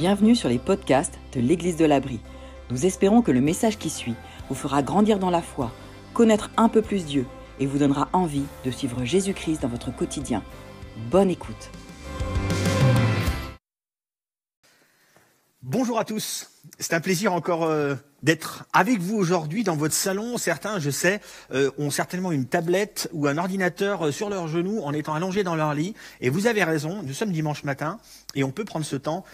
Bienvenue 0.00 0.34
sur 0.34 0.48
les 0.48 0.58
podcasts 0.58 1.18
de 1.34 1.40
l'Église 1.40 1.76
de 1.76 1.84
l'Abri. 1.84 2.20
Nous 2.70 2.86
espérons 2.86 3.20
que 3.20 3.32
le 3.32 3.42
message 3.42 3.76
qui 3.76 3.90
suit 3.90 4.14
vous 4.48 4.54
fera 4.54 4.82
grandir 4.82 5.18
dans 5.18 5.28
la 5.28 5.42
foi, 5.42 5.70
connaître 6.14 6.50
un 6.56 6.70
peu 6.70 6.80
plus 6.80 7.04
Dieu 7.04 7.26
et 7.58 7.66
vous 7.66 7.76
donnera 7.76 8.08
envie 8.14 8.44
de 8.64 8.70
suivre 8.70 9.04
Jésus-Christ 9.04 9.60
dans 9.60 9.68
votre 9.68 9.94
quotidien. 9.94 10.42
Bonne 11.10 11.28
écoute. 11.28 11.70
Bonjour 15.60 15.98
à 15.98 16.06
tous. 16.06 16.48
C'est 16.78 16.94
un 16.94 17.00
plaisir 17.00 17.34
encore 17.34 17.64
euh, 17.64 17.94
d'être 18.22 18.64
avec 18.72 19.00
vous 19.00 19.18
aujourd'hui 19.18 19.64
dans 19.64 19.76
votre 19.76 19.92
salon. 19.92 20.38
Certains, 20.38 20.78
je 20.78 20.88
sais, 20.88 21.20
euh, 21.52 21.70
ont 21.76 21.90
certainement 21.90 22.32
une 22.32 22.46
tablette 22.46 23.10
ou 23.12 23.26
un 23.26 23.36
ordinateur 23.36 24.06
euh, 24.06 24.12
sur 24.12 24.30
leurs 24.30 24.48
genoux 24.48 24.80
en 24.80 24.94
étant 24.94 25.12
allongés 25.12 25.44
dans 25.44 25.56
leur 25.56 25.74
lit. 25.74 25.94
Et 26.22 26.30
vous 26.30 26.46
avez 26.46 26.64
raison, 26.64 27.02
nous 27.02 27.12
sommes 27.12 27.32
dimanche 27.32 27.64
matin 27.64 27.98
et 28.34 28.44
on 28.44 28.50
peut 28.50 28.64
prendre 28.64 28.86
ce 28.86 28.96
temps. 28.96 29.26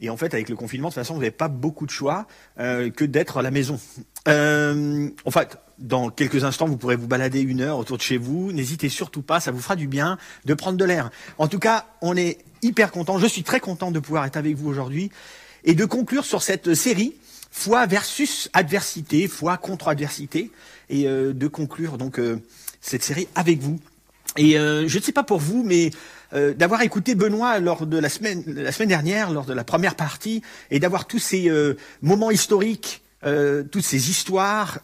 Et 0.00 0.10
en 0.10 0.16
fait, 0.16 0.32
avec 0.34 0.48
le 0.48 0.56
confinement, 0.56 0.88
de 0.88 0.94
toute 0.94 1.02
façon, 1.02 1.14
vous 1.14 1.20
n'avez 1.20 1.30
pas 1.30 1.48
beaucoup 1.48 1.86
de 1.86 1.90
choix 1.90 2.26
que 2.56 3.04
d'être 3.04 3.38
à 3.38 3.42
la 3.42 3.50
maison. 3.50 3.78
en 4.26 5.30
fait, 5.30 5.58
dans 5.78 6.10
quelques 6.10 6.44
instants, 6.44 6.66
vous 6.66 6.76
pourrez 6.76 6.96
vous 6.96 7.06
balader 7.06 7.40
une 7.40 7.60
heure 7.60 7.78
autour 7.78 7.96
de 7.96 8.02
chez 8.02 8.18
vous. 8.18 8.52
N'hésitez 8.52 8.88
surtout 8.88 9.22
pas, 9.22 9.40
ça 9.40 9.50
vous 9.50 9.60
fera 9.60 9.76
du 9.76 9.88
bien 9.88 10.18
de 10.44 10.54
prendre 10.54 10.78
de 10.78 10.84
l'air. 10.84 11.10
En 11.38 11.48
tout 11.48 11.58
cas, 11.58 11.86
on 12.00 12.16
est 12.16 12.38
hyper 12.62 12.92
content. 12.92 13.18
Je 13.18 13.26
suis 13.26 13.42
très 13.42 13.60
content 13.60 13.90
de 13.90 13.98
pouvoir 13.98 14.24
être 14.24 14.36
avec 14.36 14.56
vous 14.56 14.68
aujourd'hui 14.68 15.10
et 15.64 15.74
de 15.74 15.84
conclure 15.84 16.24
sur 16.24 16.42
cette 16.42 16.74
série 16.74 17.14
foi 17.50 17.86
versus 17.86 18.48
adversité, 18.52 19.28
foi 19.28 19.56
contre 19.56 19.88
adversité, 19.88 20.50
et 20.88 21.06
euh, 21.06 21.32
de 21.32 21.48
conclure 21.48 21.98
donc 21.98 22.18
euh, 22.18 22.40
cette 22.80 23.02
série 23.02 23.28
avec 23.34 23.58
vous. 23.58 23.78
Et 24.36 24.58
euh, 24.58 24.86
je 24.88 24.98
ne 24.98 25.02
sais 25.02 25.12
pas 25.12 25.22
pour 25.22 25.38
vous, 25.38 25.62
mais 25.64 25.90
d'avoir 26.32 26.82
écouté 26.82 27.16
Benoît 27.16 27.58
lors 27.58 27.88
de 27.88 27.98
la 27.98 28.08
semaine, 28.08 28.44
la 28.46 28.70
semaine 28.70 28.90
dernière, 28.90 29.32
lors 29.32 29.44
de 29.44 29.52
la 29.52 29.64
première 29.64 29.96
partie, 29.96 30.42
et 30.70 30.78
d'avoir 30.78 31.08
tous 31.08 31.18
ces 31.18 31.50
moments 32.02 32.30
historiques, 32.30 33.02
toutes 33.24 33.82
ces 33.82 34.10
histoires 34.10 34.78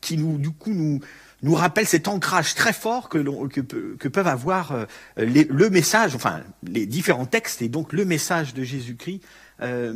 qui 0.00 0.16
nous, 0.16 0.38
du 0.38 0.50
coup, 0.50 0.72
nous 0.72 1.00
nous 1.42 1.54
rappellent 1.56 1.88
cet 1.88 2.06
ancrage 2.06 2.54
très 2.54 2.72
fort 2.72 3.08
que, 3.08 3.18
que, 3.48 3.60
que 3.60 4.06
peuvent 4.06 4.28
avoir 4.28 4.86
les, 5.16 5.42
le 5.50 5.68
message, 5.68 6.14
enfin 6.14 6.42
les 6.62 6.86
différents 6.86 7.26
textes 7.26 7.60
et 7.60 7.68
donc 7.68 7.92
le 7.92 8.04
message 8.04 8.54
de 8.54 8.62
Jésus-Christ 8.62 9.20
euh, 9.60 9.92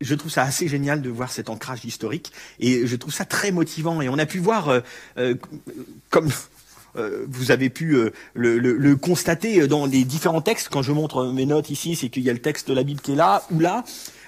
je 0.00 0.14
trouve 0.14 0.30
ça 0.30 0.42
assez 0.42 0.68
génial 0.68 1.00
de 1.00 1.08
voir 1.08 1.30
cet 1.30 1.48
ancrage 1.48 1.84
historique 1.84 2.32
et 2.60 2.86
je 2.86 2.96
trouve 2.96 3.14
ça 3.14 3.24
très 3.24 3.50
motivant. 3.50 4.02
Et 4.02 4.08
on 4.08 4.18
a 4.18 4.26
pu 4.26 4.38
voir, 4.38 4.68
euh, 4.68 4.80
euh, 5.16 5.34
comme 6.10 6.30
vous 7.28 7.50
avez 7.50 7.70
pu 7.70 7.96
le, 8.34 8.58
le, 8.58 8.96
constater 8.96 9.66
dans 9.66 9.86
les 9.86 10.04
différents 10.04 10.40
textes, 10.40 10.68
quand 10.70 10.82
je 10.82 10.92
montre 10.92 11.26
mes 11.26 11.46
notes 11.46 11.70
ici, 11.70 11.96
c'est 11.96 12.08
qu'il 12.08 12.22
y 12.22 12.30
a 12.30 12.32
le 12.32 12.40
texte 12.40 12.68
de 12.68 12.74
la 12.74 12.82
Bible 12.82 13.00
qui 13.00 13.12
est 13.12 13.16
là 13.16 13.44
ou 13.50 13.60
là. 13.60 13.84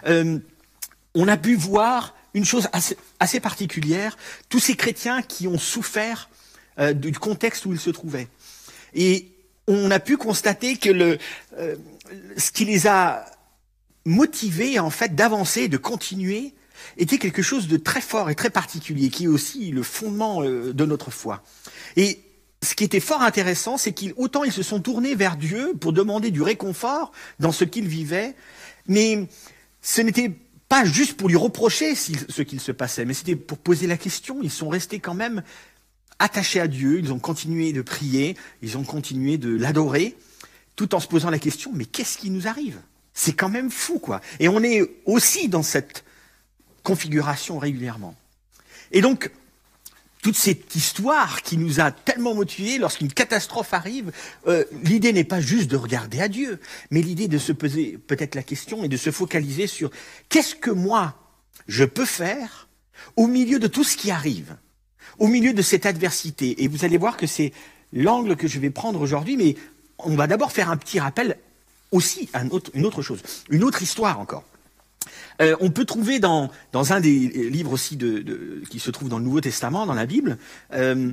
on 0.07 1.29
a 1.29 1.37
pu 1.37 1.55
voir 1.55 2.15
une 2.35 2.45
chose 2.45 2.69
assez, 3.21 3.41
particulière, 3.41 4.17
tous 4.49 4.61
ces 4.61 4.77
chrétiens 4.77 5.23
qui 5.23 5.49
ont 5.49 5.59
souffert 5.59 6.29
du 6.95 7.13
contexte 7.13 7.67
où 7.67 7.73
ils 7.73 7.81
se 7.81 7.91
trouvaient. 7.91 8.29
Et 8.95 9.29
on 9.67 9.91
a 9.91 9.99
pu 9.99 10.17
constater 10.17 10.77
que 10.77 11.19
ce 12.37 12.51
qui 12.53 12.65
les 12.65 12.87
a 12.87 13.25
motivé 14.09 14.79
en 14.79 14.91
fait 14.91 15.15
d'avancer, 15.15 15.69
de 15.69 15.77
continuer, 15.77 16.55
était 16.97 17.19
quelque 17.19 17.43
chose 17.43 17.69
de 17.69 17.77
très 17.77 18.01
fort 18.01 18.31
et 18.31 18.35
très 18.35 18.51
particulier, 18.51 19.11
qui 19.11 19.25
est 19.25 19.29
aussi 19.29 19.71
le 19.71 19.83
fondement 19.83 20.43
euh, 20.43 20.73
de 20.73 20.85
notre 20.85 21.11
foi. 21.11 21.43
Et 21.97 22.21
ce 22.63 22.75
qui 22.75 22.85
était 22.85 23.01
fort 23.01 23.23
intéressant, 23.23 23.79
c'est 23.79 23.93
qu'autant 23.93 24.45
ils 24.45 24.53
se 24.53 24.63
sont 24.63 24.81
tournés 24.81 25.15
vers 25.15 25.37
Dieu 25.37 25.75
pour 25.81 25.93
demander 25.93 26.31
du 26.31 26.43
réconfort 26.43 27.13
dans 27.39 27.53
ce 27.53 27.65
qu'ils 27.65 27.87
vivaient, 27.87 28.35
mais 28.87 29.29
ce 29.81 30.01
n'était 30.01 30.33
pas 30.69 30.85
juste 30.85 31.17
pour 31.17 31.29
lui 31.29 31.37
reprocher 31.37 31.95
ce 31.95 32.43
qu'il 32.43 32.61
se 32.61 32.73
passait, 32.73 33.05
mais 33.05 33.15
c'était 33.15 33.37
pour 33.37 33.59
poser 33.59 33.87
la 33.87 33.97
question. 33.97 34.39
Ils 34.43 34.51
sont 34.51 34.69
restés 34.69 34.99
quand 34.99 35.15
même 35.15 35.43
attachés 36.19 36.61
à 36.61 36.67
Dieu, 36.67 36.99
ils 36.99 37.13
ont 37.13 37.19
continué 37.19 37.73
de 37.73 37.81
prier, 37.81 38.37
ils 38.61 38.77
ont 38.77 38.83
continué 38.83 39.39
de 39.39 39.57
l'adorer, 39.57 40.17
tout 40.77 40.95
en 40.95 41.01
se 41.01 41.07
posant 41.07 41.31
la 41.31 41.39
question, 41.39 41.71
mais 41.75 41.85
qu'est-ce 41.85 42.19
qui 42.19 42.31
nous 42.31 42.49
arrive? 42.49 42.81
C'est 43.15 43.33
quand 43.33 43.49
même 43.49 43.71
fou, 43.71 43.99
quoi. 43.99 44.21
Et 44.41 44.49
on 44.49 44.63
est 44.63 44.83
aussi 45.07 45.49
dans 45.49 45.63
cette 45.63 46.05
configuration 46.83 47.59
régulièrement. 47.59 48.15
Et 48.93 49.01
donc, 49.01 49.31
toute 50.23 50.37
cette 50.37 50.75
histoire 50.75 51.43
qui 51.43 51.57
nous 51.57 51.81
a 51.81 51.91
tellement 51.91 52.35
motivés, 52.35 52.79
lorsqu'une 52.79 53.13
catastrophe 53.13 53.73
arrive, 53.73 54.11
euh, 54.47 54.65
l'idée 54.83 55.13
n'est 55.13 55.25
pas 55.25 55.41
juste 55.41 55.71
de 55.71 55.77
regarder 55.77 56.21
à 56.21 56.29
Dieu, 56.29 56.61
mais 56.91 57.03
l'idée 57.03 57.29
de 57.29 57.39
se 57.39 57.53
poser 57.53 57.99
peut-être 58.07 58.35
la 58.35 58.43
question 58.43 58.85
et 58.85 58.89
de 58.89 58.97
se 58.97 59.11
focaliser 59.11 59.67
sur 59.67 59.91
qu'est-ce 60.29 60.55
que 60.55 60.71
moi 60.71 61.15
je 61.69 61.85
peux 61.85 62.05
faire 62.05 62.69
au 63.17 63.27
milieu 63.27 63.59
de 63.59 63.69
tout 63.69 63.85
ce 63.85 63.97
qui 63.97 64.11
arrive, 64.11 64.57
au 65.19 65.29
milieu 65.29 65.53
de 65.53 65.63
cette 65.63 65.87
adversité. 65.87 66.65
Et 66.65 66.69
vous 66.69 66.85
allez 66.85 66.99
voir 66.99 67.17
que 67.17 67.27
c'est 67.27 67.53
l'angle 67.93 68.37
que 68.37 68.49
je 68.49 68.59
vais 68.59 68.71
prendre 68.71 69.01
aujourd'hui, 69.01 69.37
mais 69.37 69.57
on 69.99 70.15
va 70.15 70.27
d'abord 70.27 70.53
faire 70.53 70.71
un 70.71 70.77
petit 70.77 70.99
rappel 70.99 71.39
aussi 71.91 72.29
une 72.75 72.85
autre 72.87 73.03
chose, 73.03 73.23
une 73.51 73.65
autre 73.65 73.83
histoire 73.83 74.21
encore. 74.21 74.45
Euh, 75.41 75.57
on 75.61 75.71
peut 75.71 75.85
trouver 75.85 76.19
dans, 76.19 76.51
un 76.73 77.01
des 77.01 77.51
livres 77.51 77.73
aussi 77.73 77.97
de, 77.97 78.63
qui 78.71 78.81
se 78.81 78.91
trouve 78.91 79.09
dans 79.09 79.19
le 79.19 79.25
Nouveau 79.25 79.41
Testament, 79.41 79.87
dans 79.87 79.95
la 79.95 80.07
Bible, 80.07 80.39
euh, 80.73 81.13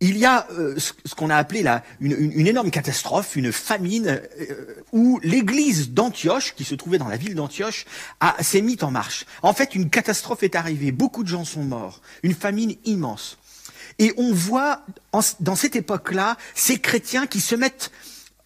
il 0.00 0.18
y 0.18 0.26
a 0.26 0.46
euh, 0.50 0.78
ce, 0.78 1.14
qu'on 1.14 1.30
a 1.30 1.36
appelé 1.36 1.64
une, 2.00 2.12
une, 2.12 2.46
énorme 2.46 2.70
catastrophe, 2.70 3.34
une 3.34 3.50
famine, 3.50 4.20
où 4.92 5.18
l'église 5.22 5.92
d'Antioche, 5.92 6.54
qui 6.54 6.64
se 6.64 6.74
trouvait 6.74 6.98
dans 6.98 7.08
la 7.08 7.16
ville 7.16 7.34
d'Antioche, 7.34 7.86
s'est 8.40 8.60
mise 8.60 8.82
en 8.84 8.90
marche. 8.90 9.24
En 9.42 9.54
fait, 9.54 9.74
une 9.74 9.88
catastrophe 9.88 10.42
est 10.42 10.54
arrivée, 10.54 10.92
beaucoup 10.92 11.22
de 11.22 11.28
gens 11.28 11.46
sont 11.46 11.64
morts, 11.64 12.02
une 12.22 12.34
famine 12.34 12.74
immense. 12.84 13.38
Et 13.98 14.12
on 14.18 14.34
voit 14.34 14.84
dans 15.40 15.56
cette 15.56 15.76
époque-là 15.76 16.36
ces 16.54 16.78
chrétiens 16.78 17.26
qui 17.26 17.40
se 17.40 17.54
mettent 17.54 17.90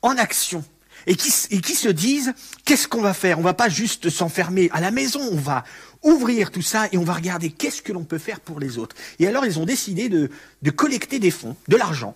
en 0.03 0.17
action 0.17 0.65
et 1.07 1.15
qui, 1.15 1.31
se 1.31 1.89
disent 1.89 2.35
qu'est-ce 2.65 2.89
qu'on 2.89 3.01
va 3.01 3.15
faire? 3.15 3.39
On 3.39 3.43
va 3.43 3.55
pas 3.55 3.69
juste 3.69 4.11
s'enfermer 4.11 4.69
à 4.73 4.81
la 4.81 4.91
maison, 4.91 5.21
on 5.33 5.37
va 5.37 5.65
ouvrir 6.03 6.51
tout 6.51 6.63
ça 6.63 6.89
et 6.93 6.99
on 6.99 7.05
va 7.05 7.15
regarder 7.15 7.51
qu'est-ce 7.51 7.83
que 7.83 7.93
l'on 7.93 8.05
peut 8.05 8.19
faire 8.19 8.41
pour 8.41 8.61
les 8.61 8.79
autres. 8.79 8.97
Et 9.19 9.27
alors 9.27 9.47
ils 9.47 9.59
ont 9.59 9.65
décidé 9.65 10.09
de, 10.09 10.31
collecter 10.71 11.19
des 11.19 11.31
fonds, 11.31 11.57
de 11.69 11.77
l'argent, 11.77 12.15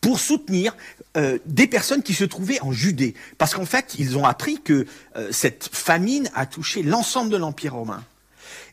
pour 0.00 0.18
soutenir 0.18 0.76
euh, 1.16 1.38
des 1.46 1.68
personnes 1.68 2.02
qui 2.02 2.14
se 2.14 2.24
trouvaient 2.24 2.60
en 2.60 2.72
Judée. 2.72 3.14
Parce 3.38 3.54
qu'en 3.54 3.66
fait, 3.66 3.94
ils 3.98 4.18
ont 4.18 4.24
appris 4.24 4.60
que 4.60 4.86
euh, 5.16 5.28
cette 5.30 5.68
famine 5.72 6.28
a 6.34 6.44
touché 6.46 6.82
l'ensemble 6.82 7.30
de 7.30 7.36
l'Empire 7.36 7.74
romain. 7.74 8.04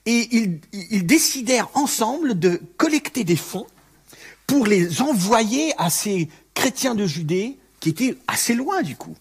Et 0.07 0.27
ils, 0.31 0.59
ils 0.71 1.05
décidèrent 1.05 1.69
ensemble 1.75 2.39
de 2.39 2.59
collecter 2.77 3.23
des 3.23 3.35
fonds 3.35 3.67
pour 4.47 4.65
les 4.65 5.03
envoyer 5.03 5.73
à 5.77 5.91
ces 5.91 6.29
chrétiens 6.55 6.95
de 6.95 7.05
Judée 7.05 7.59
qui 7.79 7.89
étaient 7.89 8.17
assez 8.27 8.53
loin 8.53 8.81
du 8.81 8.95
coup. 8.95 9.15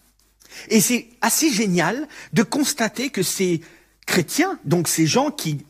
Et 0.69 0.81
c'est 0.81 1.07
assez 1.21 1.51
génial 1.51 2.07
de 2.33 2.43
constater 2.43 3.09
que 3.09 3.23
ces 3.23 3.61
chrétiens, 4.05 4.59
donc 4.65 4.87
ces 4.87 5.07
gens 5.07 5.31
qui 5.31 5.65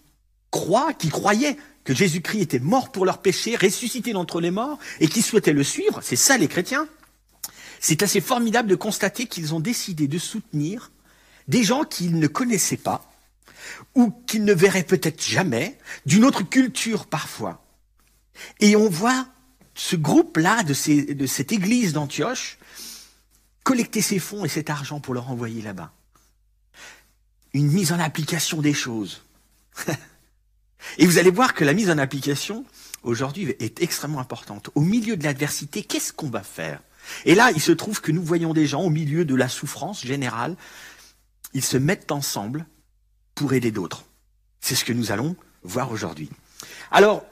croient, 0.52 0.94
qui 0.94 1.10
croyaient 1.10 1.58
que 1.84 1.94
Jésus-Christ 1.94 2.42
était 2.42 2.60
mort 2.60 2.92
pour 2.92 3.06
leurs 3.06 3.22
péchés, 3.22 3.56
ressuscité 3.56 4.14
d'entre 4.14 4.42
les 4.42 4.52
morts, 4.52 4.80
et 5.00 5.08
qui 5.08 5.22
souhaitaient 5.22 5.54
le 5.54 5.64
suivre, 5.64 6.02
c'est 6.04 6.16
ça 6.16 6.38
les 6.38 6.48
chrétiens, 6.48 6.88
c'est 7.80 8.04
assez 8.04 8.22
formidable 8.22 8.70
de 8.70 8.76
constater 8.76 9.26
qu'ils 9.26 9.54
ont 9.54 9.60
décidé 9.60 10.08
de 10.08 10.18
soutenir 10.18 10.92
des 11.48 11.64
gens 11.64 11.84
qu'ils 11.84 12.20
ne 12.20 12.28
connaissaient 12.28 12.78
pas, 12.78 13.12
ou 13.96 14.12
qu'ils 14.28 14.46
ne 14.46 14.54
verraient 14.54 14.84
peut-être 14.84 15.24
jamais, 15.24 15.78
d'une 16.06 16.26
autre 16.26 16.44
culture 16.44 17.08
parfois. 17.08 17.66
Et 18.60 18.76
on 18.76 18.90
voit 18.90 19.28
ce 19.80 19.96
groupe-là 19.96 20.64
de, 20.64 20.74
cette 20.74 21.54
église 21.54 21.94
d'Antioche 21.94 22.58
collecter 23.64 24.02
ces 24.02 24.20
fonds 24.20 24.44
et 24.44 24.50
cet 24.50 24.70
argent 24.70 25.00
pour 25.00 25.14
leur 25.14 25.32
envoyer 25.32 25.62
là-bas. 25.62 25.94
Une 27.54 27.72
mise 27.72 27.94
en 27.94 28.00
application 28.00 28.62
des 28.62 28.74
choses. 28.74 29.24
et 30.98 31.06
vous 31.06 31.18
allez 31.18 31.32
voir 31.32 31.54
que 31.54 31.64
la 31.64 31.74
mise 31.74 31.90
en 31.90 31.98
application, 31.98 32.66
aujourd'hui, 33.04 33.56
est 33.60 33.82
extrêmement 33.82 34.20
importante. 34.20 34.70
Au 34.76 34.82
milieu 34.82 35.16
de 35.16 35.24
l'adversité, 35.24 35.82
qu'est-ce 35.82 36.12
qu'on 36.12 36.30
va 36.30 36.44
faire? 36.44 36.82
Et 37.24 37.34
là, 37.34 37.52
il 37.56 37.62
se 37.62 37.72
trouve 37.72 38.02
que 38.02 38.12
nous 38.12 38.24
voyons 38.24 38.54
des 38.54 38.68
gens 38.68 38.82
au 38.82 38.90
milieu 38.90 39.24
de 39.24 39.36
la 39.36 39.48
souffrance 39.48 40.06
générale, 40.06 40.58
ils 41.54 41.64
se 41.64 41.78
mettent 41.78 42.12
ensemble 42.12 42.66
pour 43.34 43.54
aider 43.54 43.72
d'autres. 43.72 44.04
C'est 44.60 44.76
ce 44.76 44.84
que 44.84 44.94
nous 44.94 45.14
allons 45.14 45.38
voir 45.64 45.90
aujourd'hui. 45.92 46.30
Alors, 46.92 47.24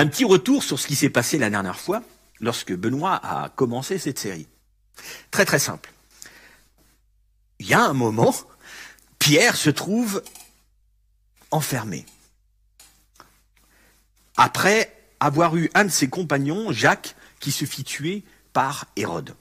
un 0.00 0.06
petit 0.06 0.24
retour 0.24 0.62
sur 0.62 0.80
ce 0.80 0.86
qui 0.86 0.96
s'est 0.96 1.10
passé 1.10 1.36
la 1.36 1.50
dernière 1.50 1.78
fois, 1.78 2.02
lorsque 2.40 2.72
Benoît 2.72 3.20
a 3.22 3.50
commencé 3.50 3.98
cette 3.98 4.18
série. 4.18 4.48
Très 5.30 5.44
très 5.44 5.58
simple. 5.58 5.92
Il 7.58 7.66
y 7.66 7.74
a 7.74 7.84
un 7.84 7.92
moment, 7.92 8.34
Pierre 9.18 9.56
se 9.56 9.68
trouve 9.68 10.22
enfermé. 11.50 12.06
Après 14.38 14.96
avoir 15.20 15.54
eu 15.56 15.70
un 15.74 15.84
de 15.84 15.90
ses 15.90 16.08
compagnons, 16.08 16.72
Jacques, 16.72 17.14
qui 17.38 17.52
se 17.52 17.66
fit 17.66 17.84
tuer 17.84 18.24
par 18.54 18.86
Hérode. 18.96 19.34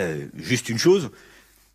Euh, 0.00 0.28
juste 0.34 0.70
une 0.70 0.78
chose, 0.78 1.10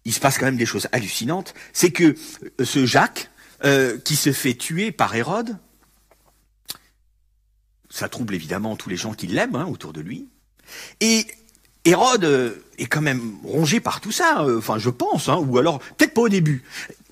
il 0.04 0.14
se 0.14 0.20
passe 0.20 0.40
quand 0.40 0.46
même 0.46 0.58
des 0.58 0.66
choses 0.66 0.88
hallucinantes. 0.92 1.54
C'est 1.74 1.92
que 1.92 2.16
euh, 2.60 2.66
ce 2.66 2.88
Jacques, 2.88 3.30
euh, 3.64 4.00
qui 4.00 4.16
se 4.16 4.32
fait 4.32 4.56
tuer 4.56 4.92
par 4.92 5.14
Hérode, 5.14 5.58
ça 7.90 8.10
trouble 8.10 8.36
évidemment 8.36 8.76
tous 8.76 8.90
les 8.90 8.98
gens 8.98 9.14
qui 9.14 9.28
l'aiment 9.28 9.56
hein, 9.56 9.66
autour 9.66 9.94
de 9.94 10.02
lui. 10.02 10.28
Et 11.00 11.26
Hérode 11.86 12.26
euh, 12.26 12.52
est 12.78 12.86
quand 12.86 13.02
même 13.02 13.38
rongé 13.44 13.80
par 13.80 14.02
tout 14.02 14.12
ça, 14.12 14.42
euh, 14.42 14.58
enfin 14.58 14.78
je 14.78 14.90
pense, 14.90 15.30
hein, 15.30 15.38
ou 15.38 15.58
alors 15.58 15.80
peut-être 15.98 16.14
pas 16.14 16.22
au 16.22 16.30
début. 16.30 16.64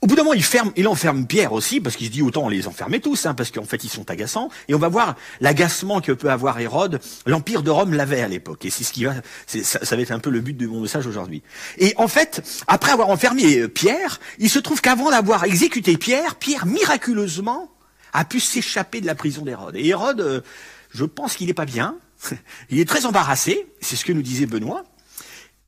Au 0.01 0.07
bout 0.07 0.16
d'un 0.16 0.24
moment, 0.24 0.33
il 0.33 0.44
ferme, 0.44 0.72
il 0.75 0.88
enferme 0.88 1.25
Pierre 1.25 1.54
aussi, 1.54 1.80
parce 1.80 1.95
qu'il 1.95 2.07
se 2.07 2.12
dit 2.12 2.22
autant 2.22 2.50
les 2.50 2.68
enfermer 2.68 3.00
tous, 3.00 3.25
hein, 3.25 3.33
parce 3.33 3.50
qu'en 3.50 3.63
fait 3.63 3.83
ils 3.83 3.89
sont 3.89 4.12
agaçants. 4.12 4.50
Et 4.68 4.75
on 4.75 4.77
va 4.77 4.89
voir 4.89 5.16
l'agacement 5.39 6.01
que 6.01 6.12
peut 6.12 6.30
avoir 6.30 6.60
Hérode. 6.60 7.00
L'empire 7.25 7.63
de 7.63 7.72
Rome 7.72 7.94
l'avait 7.94 8.22
à 8.22 8.27
l'époque, 8.27 8.66
et 8.66 8.69
c'est 8.69 8.83
ce 8.83 8.92
qui 8.92 9.06
va, 9.06 9.13
ça, 9.48 9.83
ça 9.83 9.95
va 9.95 10.01
être 10.01 10.12
un 10.12 10.19
peu 10.19 10.30
le 10.30 10.42
but 10.42 10.56
de 10.56 10.68
mon 10.68 10.81
message 10.81 11.07
aujourd'hui. 11.07 11.42
Et 11.77 11.94
en 11.98 12.07
fait, 12.07 12.44
après 12.68 12.92
avoir 12.92 13.10
enfermé 13.10 13.60
euh, 13.60 13.68
Pierre, 13.69 14.19
il 14.38 14.50
se 14.50 14.60
trouve 14.60 14.81
qu'avant 14.81 15.10
d'avoir 15.10 15.45
exécuté 15.45 15.98
Pierre, 15.98 16.36
Pierre 16.36 16.66
miraculeusement 16.66 17.72
a 18.15 18.25
pu 18.25 18.39
s'échapper 18.39 19.01
de 19.01 19.06
la 19.06 19.15
prison 19.15 19.44
d'Hérode. 19.44 19.75
Et 19.75 19.88
Hérode, 19.88 20.44
je 20.89 21.06
pense 21.06 21.35
qu'il 21.35 21.47
n'est 21.47 21.53
pas 21.53 21.65
bien. 21.65 21.97
Il 22.69 22.79
est 22.79 22.88
très 22.88 23.06
embarrassé, 23.06 23.67
c'est 23.81 23.95
ce 23.95 24.06
que 24.06 24.13
nous 24.13 24.21
disait 24.21 24.45
Benoît. 24.45 24.83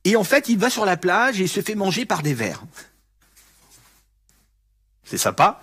Et 0.04 0.16
en 0.16 0.24
fait, 0.24 0.48
il 0.48 0.58
va 0.58 0.70
sur 0.70 0.86
la 0.86 0.96
plage 0.96 1.40
et 1.40 1.46
se 1.46 1.60
fait 1.60 1.74
manger 1.74 2.06
par 2.06 2.22
des 2.22 2.32
vers. 2.32 2.64
C'est 5.04 5.18
sympa. 5.18 5.60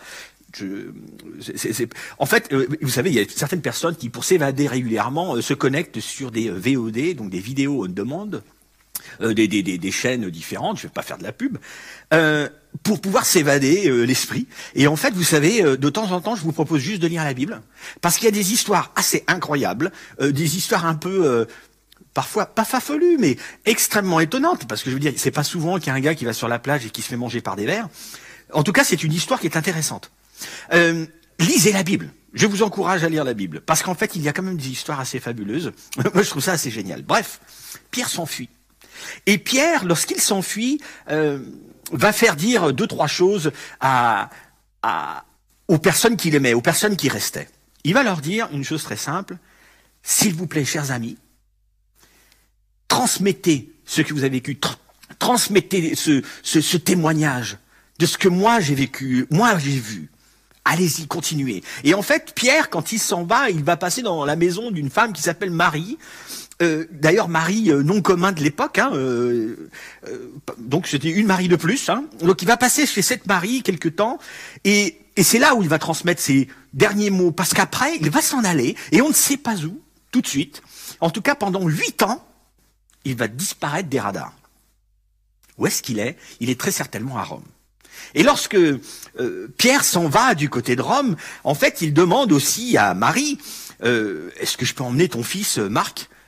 En 2.17 2.25
fait, 2.25 2.51
euh, 2.53 2.67
vous 2.81 2.89
savez, 2.89 3.09
il 3.09 3.15
y 3.15 3.19
a 3.19 3.25
certaines 3.27 3.61
personnes 3.61 3.95
qui, 3.95 4.09
pour 4.09 4.23
s'évader 4.23 4.67
régulièrement, 4.67 5.35
euh, 5.35 5.41
se 5.41 5.53
connectent 5.53 5.99
sur 5.99 6.31
des 6.31 6.49
euh, 6.49 6.57
VOD, 6.57 7.15
donc 7.15 7.29
des 7.29 7.39
vidéos 7.39 7.85
on 7.85 7.87
demande, 7.87 8.43
des, 9.19 9.47
des, 9.47 9.63
des, 9.63 9.92
chaînes 9.92 10.30
différentes, 10.30 10.77
je 10.77 10.83
ne 10.83 10.88
vais 10.89 10.94
pas 10.94 11.01
faire 11.01 11.18
de 11.18 11.24
la 11.24 11.31
pub, 11.31 11.57
euh, 12.13 12.50
pour 12.83 13.00
pouvoir 13.01 13.25
s'évader 13.25 13.89
l'esprit. 14.06 14.47
Et 14.75 14.88
en 14.88 14.95
fait, 14.95 15.13
vous 15.13 15.24
savez, 15.24 15.62
de 15.62 15.89
temps 15.89 16.12
en 16.12 16.21
temps, 16.21 16.36
je 16.36 16.42
vous 16.42 16.51
propose 16.51 16.81
juste 16.81 17.01
de 17.01 17.07
lire 17.07 17.24
la 17.24 17.33
Bible, 17.33 17.62
parce 18.01 18.18
qu'il 18.18 18.25
y 18.25 18.27
a 18.27 18.31
des 18.31 18.51
histoires 18.51 18.92
assez 18.95 19.24
incroyables, 19.27 19.92
des 20.19 20.57
histoires 20.57 20.86
un 20.86 20.95
peu 20.95 21.47
parfois 22.15 22.47
pas 22.47 22.65
farfelues, 22.65 23.18
mais 23.19 23.38
extrêmement 23.65 24.19
étonnantes, 24.19 24.68
parce 24.68 24.81
que 24.81 24.89
je 24.89 24.95
veux 24.95 25.00
dire, 25.00 25.13
c'est 25.18 25.31
pas 25.31 25.44
souvent 25.44 25.77
qu'il 25.77 25.88
y 25.88 25.89
a 25.92 25.94
un 25.94 26.00
gars 26.00 26.15
qui 26.15 26.25
va 26.25 26.33
sur 26.33 26.47
la 26.47 26.57
plage 26.57 26.86
et 26.86 26.89
qui 26.89 27.03
se 27.03 27.09
fait 27.09 27.18
manger 27.18 27.42
par 27.42 27.56
des 27.56 27.65
vers. 27.65 27.88
En 28.53 28.63
tout 28.63 28.71
cas, 28.71 28.83
c'est 28.83 29.03
une 29.03 29.13
histoire 29.13 29.39
qui 29.39 29.47
est 29.47 29.57
intéressante. 29.57 30.12
Euh, 30.74 31.06
lisez 31.39 31.71
la 31.71 31.83
Bible. 31.83 32.09
Je 32.33 32.47
vous 32.47 32.63
encourage 32.63 33.03
à 33.03 33.09
lire 33.09 33.24
la 33.24 33.33
Bible, 33.33 33.62
parce 33.62 33.83
qu'en 33.83 33.95
fait, 33.95 34.15
il 34.15 34.21
y 34.21 34.30
a 34.30 34.33
quand 34.33 34.44
même 34.44 34.57
des 34.57 34.69
histoires 34.69 35.00
assez 35.00 35.19
fabuleuses. 35.19 35.74
Moi, 36.13 36.24
je 36.24 36.30
trouve 36.30 36.42
ça 36.42 36.53
assez 36.53 36.71
génial. 36.71 37.03
Bref, 37.03 37.39
Pierre 37.92 38.09
s'enfuit. 38.09 38.50
Et 39.25 39.38
Pierre, 39.38 39.86
lorsqu'il 39.86 40.19
s'enfuit, 40.19 40.80
euh, 41.09 41.39
va 41.92 42.12
faire 42.12 42.36
dire 42.36 42.74
deux, 42.74 42.88
trois 42.88 43.07
choses 43.07 43.51
aux 45.68 45.77
personnes 45.80 46.18
qu'il 46.18 46.36
aimait, 46.36 46.53
aux 46.53 46.62
personnes 46.62 46.95
qui 46.95 47.09
restaient. 47.09 47.50
Il 47.83 47.94
va 47.94 48.03
leur 48.03 48.21
dire 48.21 48.47
une 48.51 48.63
chose 48.63 48.83
très 48.83 48.97
simple. 48.97 49.38
S'il 50.03 50.33
vous 50.33 50.47
plaît, 50.47 50.65
chers 50.65 50.92
amis, 50.92 51.18
transmettez 52.88 53.71
ce 53.86 54.01
que 54.01 54.13
vous 54.13 54.19
avez 54.19 54.38
vécu, 54.38 54.59
transmettez 55.19 55.95
ce, 55.95 56.21
ce, 56.44 56.62
ce 56.62 56.77
témoignage 56.77 57.57
de 58.00 58.06
ce 58.06 58.18
que 58.18 58.27
moi 58.27 58.59
j'ai 58.59 58.75
vécu, 58.75 59.25
moi 59.30 59.57
j'ai 59.57 59.80
vu. 59.80 60.09
Allez-y, 60.68 61.06
continuez. 61.06 61.63
Et 61.83 61.94
en 61.94 62.01
fait, 62.01 62.33
Pierre, 62.36 62.71
quand 62.71 62.92
il 62.92 63.00
s'en 63.00 63.24
va, 63.24 63.51
il 63.51 63.63
va 63.63 63.77
passer 63.77 64.01
dans 64.01 64.25
la 64.25 64.36
maison 64.36 64.71
d'une 64.71 64.89
femme 64.89 65.13
qui 65.13 65.21
s'appelle 65.21 65.51
Marie. 65.51 66.00
Euh, 66.62 66.86
D'ailleurs, 66.92 67.28
Marie 67.28 67.69
euh, 67.69 67.84
non 67.84 68.02
commun 68.02 68.31
de 68.31 68.42
l'époque. 68.42 68.80
Hein, 68.80 68.92
euh, 68.94 69.69
euh 70.07 70.31
donc 70.57 70.88
c'était 70.88 71.10
une 71.10 71.28
Marie 71.28 71.48
de 71.48 71.56
plus. 71.56 71.90
Hein. 71.90 72.06
Donc 72.22 72.42
il 72.42 72.48
va 72.48 72.57
passer 72.57 72.86
chez 72.86 73.02
cette 73.02 73.28
Marie 73.28 73.62
quelque 73.62 73.90
temps, 73.90 74.19
et, 74.63 74.98
et 75.16 75.24
c'est 75.24 75.40
là 75.40 75.56
où 75.56 75.63
il 75.63 75.69
va 75.69 75.80
transmettre 75.80 76.22
ses 76.22 76.48
derniers 76.74 77.10
mots, 77.10 77.31
parce 77.31 77.54
qu'après 77.54 77.98
il 77.98 78.10
va 78.10 78.22
s'en 78.22 78.44
aller, 78.44 78.75
et 78.92 79.02
on 79.02 79.10
ne 79.10 79.13
sait 79.13 79.38
pas 79.38 79.56
où, 79.57 79.81
tout 80.12 80.22
de 80.22 80.28
suite. 80.28 80.62
En 81.02 81.10
tout 81.10 81.22
cas, 81.22 81.36
pendant 81.36 81.68
huit 81.68 82.04
ans, 82.04 82.25
il 83.04 83.16
va 83.16 83.28
disparaître 83.28 83.90
des 83.90 84.00
radars. 84.00 84.34
Où 85.57 85.68
est-ce 85.68 85.81
qu'il 85.81 86.00
est? 86.00 86.18
Il 86.40 86.50
est 86.50 86.60
très 86.60 86.72
certainement 86.72 87.18
à 87.18 87.24
Rome. 87.24 87.44
Et 88.13 88.24
lorsque 88.24 88.57
Pierre 89.57 89.84
s'en 89.84 90.07
va 90.07 90.36
du 90.36 90.50
côté 90.50 90.75
de 90.75 90.81
Rome, 90.81 91.16
en 91.44 91.56
fait, 91.56 91.81
il 91.81 91.94
demande 91.94 92.31
aussi 92.31 92.78
à 92.78 92.94
Marie, 92.94 93.38
est-ce 93.81 94.57
que 94.57 94.66
je 94.66 94.74
peux 94.74 94.84
emmener 94.84 95.07
ton 95.07 95.24
fils 95.24 95.60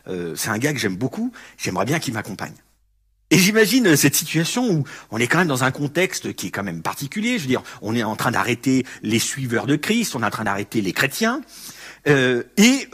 euh, 0.08 0.36
C'est 0.36 0.50
un 0.50 0.58
gars 0.58 0.74
que 0.74 0.80
j'aime 0.80 0.96
beaucoup, 0.96 1.32
j'aimerais 1.58 1.86
bien 1.86 2.00
qu'il 2.00 2.14
m'accompagne. 2.14 2.54
Et 3.30 3.38
j'imagine 3.38 3.98
cette 3.98 4.16
situation 4.16 4.70
où 4.72 4.84
on 5.12 5.18
est 5.18 5.28
quand 5.28 5.40
même 5.40 5.50
dans 5.50 5.66
un 5.66 5.72
contexte 5.72 6.34
qui 6.34 6.48
est 6.48 6.52
quand 6.52 6.64
même 6.64 6.82
particulier. 6.82 7.38
Je 7.38 7.44
veux 7.44 7.50
dire, 7.50 7.64
on 7.82 7.94
est 7.94 8.04
en 8.04 8.16
train 8.16 8.32
d'arrêter 8.32 8.86
les 9.04 9.20
suiveurs 9.20 9.68
de 9.68 9.76
Christ, 9.76 10.16
on 10.16 10.24
est 10.24 10.26
en 10.26 10.30
train 10.30 10.46
d'arrêter 10.46 10.82
les 10.82 10.94
chrétiens. 10.94 11.42
et 12.06 12.88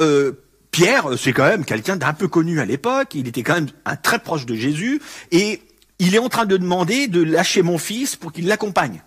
Pierre, 0.73 1.19
c'est 1.19 1.33
quand 1.33 1.47
même 1.47 1.65
quelqu'un 1.65 1.97
d'un 1.97 2.13
peu 2.13 2.27
connu 2.27 2.59
à 2.59 2.65
l'époque. 2.65 3.13
Il 3.13 3.27
était 3.27 3.43
quand 3.43 3.53
même 3.53 3.69
un 3.85 3.95
très 3.95 4.17
proche 4.17 4.47
de 4.47 4.55
Jésus. 4.55 4.99
Et 5.31 5.61
il 5.99 6.15
est 6.15 6.19
en 6.19 6.29
train 6.29 6.45
de 6.45 6.57
demander 6.57 7.07
de 7.07 7.21
lâcher 7.21 7.61
mon 7.61 7.77
fils 7.77 8.15
pour 8.15 8.33
qu'il 8.33 8.47
l'accompagne. 8.47 9.03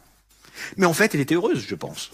Mais 0.76 0.86
en 0.86 0.94
fait, 0.94 1.14
elle 1.14 1.20
était 1.20 1.34
heureuse, 1.34 1.64
je 1.66 1.74
pense. 1.74 2.10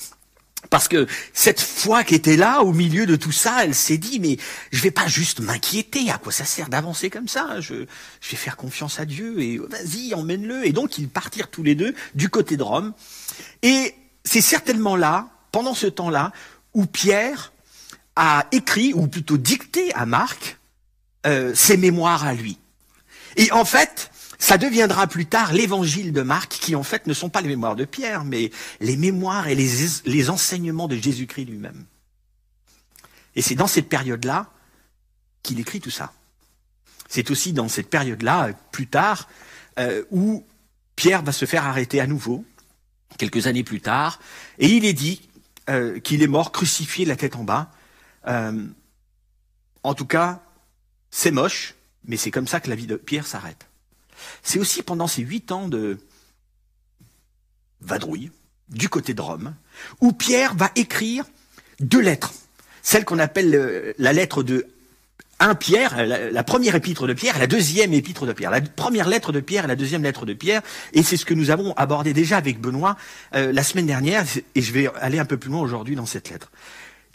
Parce 0.71 0.89
que 0.89 1.07
cette 1.33 1.61
foi 1.61 2.05
qui 2.05 2.15
était 2.15 2.37
là, 2.37 2.63
au 2.63 2.73
milieu 2.73 3.05
de 3.05 3.17
tout 3.17 3.33
ça, 3.33 3.65
elle 3.65 3.75
s'est 3.75 3.99
dit, 3.99 4.21
mais 4.21 4.39
je 4.71 4.81
vais 4.83 4.91
pas 4.91 5.07
juste 5.07 5.41
m'inquiéter, 5.41 6.11
à 6.11 6.19
quoi 6.19 6.33
ça 6.33 6.45
sert 6.45 6.69
d'avancer 6.69 7.11
comme 7.11 7.29
ça 7.29 7.61
je, 7.61 7.75
je 8.21 8.31
vais 8.31 8.37
faire 8.37 8.57
confiance 8.57 8.99
à 8.99 9.05
Dieu, 9.05 9.41
et 9.41 9.59
vas-y, 9.59 10.15
emmène-le. 10.15 10.67
Et 10.67 10.73
donc, 10.73 10.99
ils 10.99 11.09
partirent 11.09 11.49
tous 11.49 11.63
les 11.63 11.75
deux 11.75 11.95
du 12.15 12.29
côté 12.29 12.57
de 12.57 12.63
Rome. 12.63 12.95
Et 13.63 13.95
c'est 14.25 14.41
certainement 14.41 14.97
là, 14.97 15.29
pendant 15.51 15.75
ce 15.75 15.87
temps-là, 15.89 16.33
où 16.75 16.87
Pierre 16.87 17.53
a 18.17 18.47
écrit, 18.53 18.95
ou 18.95 19.07
plutôt 19.09 19.37
dicté 19.37 19.93
à 19.95 20.07
Marc, 20.07 20.59
euh, 21.27 21.55
ses 21.55 21.77
mémoires 21.77 22.25
à 22.25 22.35
lui. 22.35 22.59
Et 23.37 23.51
en 23.53 23.65
fait, 23.65 24.12
ça 24.43 24.59
deviendra 24.59 25.07
plus 25.07 25.27
tard 25.27 25.53
l'évangile 25.53 26.13
de 26.13 26.21
Marc, 26.21 26.59
qui 26.61 26.75
en 26.75 26.83
fait 26.83 27.07
ne 27.07 27.15
sont 27.15 27.29
pas 27.29 27.43
les 27.43 27.49
mémoires 27.49 27.77
de 27.77 27.85
Pierre, 27.85 28.25
mais 28.25 28.51
les 28.81 28.97
mémoires 28.97 29.47
et 29.47 29.55
les, 29.55 30.31
enseignements 30.31 30.89
de 30.89 30.97
Jésus-Christ 30.97 31.45
lui-même. 31.45 31.85
Et 33.37 33.41
c'est 33.41 33.55
dans 33.55 33.69
cette 33.69 33.89
période-là 33.89 34.51
qu'il 35.45 35.61
écrit 35.61 35.79
tout 35.79 35.93
ça. 35.93 36.13
C'est 37.09 37.31
aussi 37.31 37.53
dans 37.53 37.69
cette 37.69 37.89
période-là, 37.89 38.51
plus 38.73 38.89
tard, 38.89 39.29
euh, 39.79 40.03
où 40.11 40.45
Pierre 40.97 41.23
va 41.23 41.31
se 41.31 41.45
faire 41.45 41.65
arrêter 41.65 42.01
à 42.01 42.09
nouveau, 42.09 42.45
quelques 43.19 43.47
années 43.47 43.63
plus 43.63 43.81
tard, 43.81 44.19
et 44.59 44.67
il 44.67 44.85
est 44.85 44.93
dit 44.93 45.23
euh, 45.71 46.01
qu'il 46.01 46.21
est 46.21 46.27
mort 46.27 46.51
crucifié 46.51 47.05
la 47.05 47.15
tête 47.15 47.37
en 47.37 47.45
bas. 47.45 47.71
Euh, 48.27 48.67
en 49.85 49.95
tout 49.95 50.07
cas, 50.07 50.43
c'est 51.13 51.31
moche, 51.31 51.77
mais 52.05 52.17
c'est 52.17 52.33
comme 52.33 52.49
ça 52.49 52.59
que 52.59 52.69
la 52.69 52.75
vie 52.75 52.89
de 52.89 52.97
Pierre 52.97 53.29
s'arrête. 53.29 53.69
C'est 54.43 54.59
aussi 54.59 54.83
pendant 54.83 55.07
ces 55.07 55.23
huit 55.23 55.53
ans 55.53 55.69
de 55.69 55.99
vadrouille 57.81 58.31
du 58.69 58.89
côté 58.89 59.15
de 59.15 59.21
Rome, 59.21 59.55
où 60.01 60.13
Pierre 60.13 60.55
va 60.55 60.71
écrire 60.77 61.25
deux 61.81 62.01
lettres. 62.01 62.33
Celle 62.83 63.05
qu'on 63.05 63.19
appelle 63.19 63.95
la 63.99 64.13
lettre 64.13 64.43
de 64.43 64.67
1 65.43 65.57
Pierre, 65.57 66.07
la, 66.07 66.45
première 66.45 66.77
épître 66.77 67.07
de 67.09 67.15
Pierre, 67.15 67.39
la 67.39 67.49
deuxième 67.49 67.93
épître 67.93 68.27
de 68.27 68.33
Pierre. 68.33 68.51
La 68.51 68.61
première 68.61 69.09
lettre 69.09 69.33
de 69.33 69.41
Pierre 69.41 69.65
et 69.65 69.69
la 69.69 69.77
deuxième 69.77 70.05
lettre 70.05 70.25
de 70.25 70.35
Pierre. 70.35 70.63
Et 70.93 71.03
c'est 71.03 71.17
ce 71.17 71.25
que 71.25 71.35
nous 71.35 71.51
avons 71.51 71.73
abordé 71.75 72.13
déjà 72.13 72.37
avec 72.37 72.61
Benoît 72.61 72.97
euh, 73.35 73.53
la 73.53 73.65
semaine 73.65 73.87
dernière, 73.87 74.25
et 74.55 74.63
je 74.63 74.73
vais 74.73 74.89
aller 75.01 75.19
un 75.19 75.25
peu 75.25 75.37
plus 75.37 75.51
loin 75.51 75.61
aujourd'hui 75.61 75.97
dans 75.97 76.07
cette 76.07 76.31
lettre. 76.31 76.53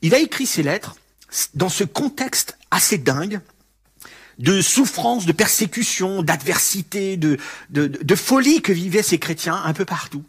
Il 0.01 0.13
a 0.13 0.19
écrit 0.19 0.45
ces 0.45 0.61
lettres 0.61 0.95
dans 1.53 1.69
ce 1.69 1.85
contexte 1.85 2.57
assez 2.69 2.97
dingue 2.97 3.39
de 4.39 4.61
souffrance, 4.61 5.25
de 5.25 5.31
persécution, 5.31 6.21
d'adversité, 6.21 7.17
de, 7.17 7.37
de, 7.69 8.15
folie 8.15 8.61
que 8.61 8.71
vivaient 8.71 9.03
ces 9.03 9.17
chrétiens 9.17 9.55
un 9.55 9.73
peu 9.73 9.85
partout. 9.85 10.23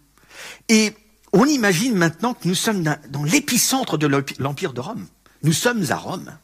Et 0.69 0.95
on 1.33 1.45
imagine 1.45 1.95
maintenant 1.95 2.35
que 2.35 2.49
nous 2.49 2.55
sommes 2.55 2.83
dans 2.83 3.25
l'épicentre 3.25 3.99
de 3.99 4.07
l'Empire 4.39 4.73
de 4.73 4.81
Rome. 4.81 5.07
Nous 5.43 5.53
sommes 5.53 5.85
à 5.91 5.97
Rome. 5.97 6.37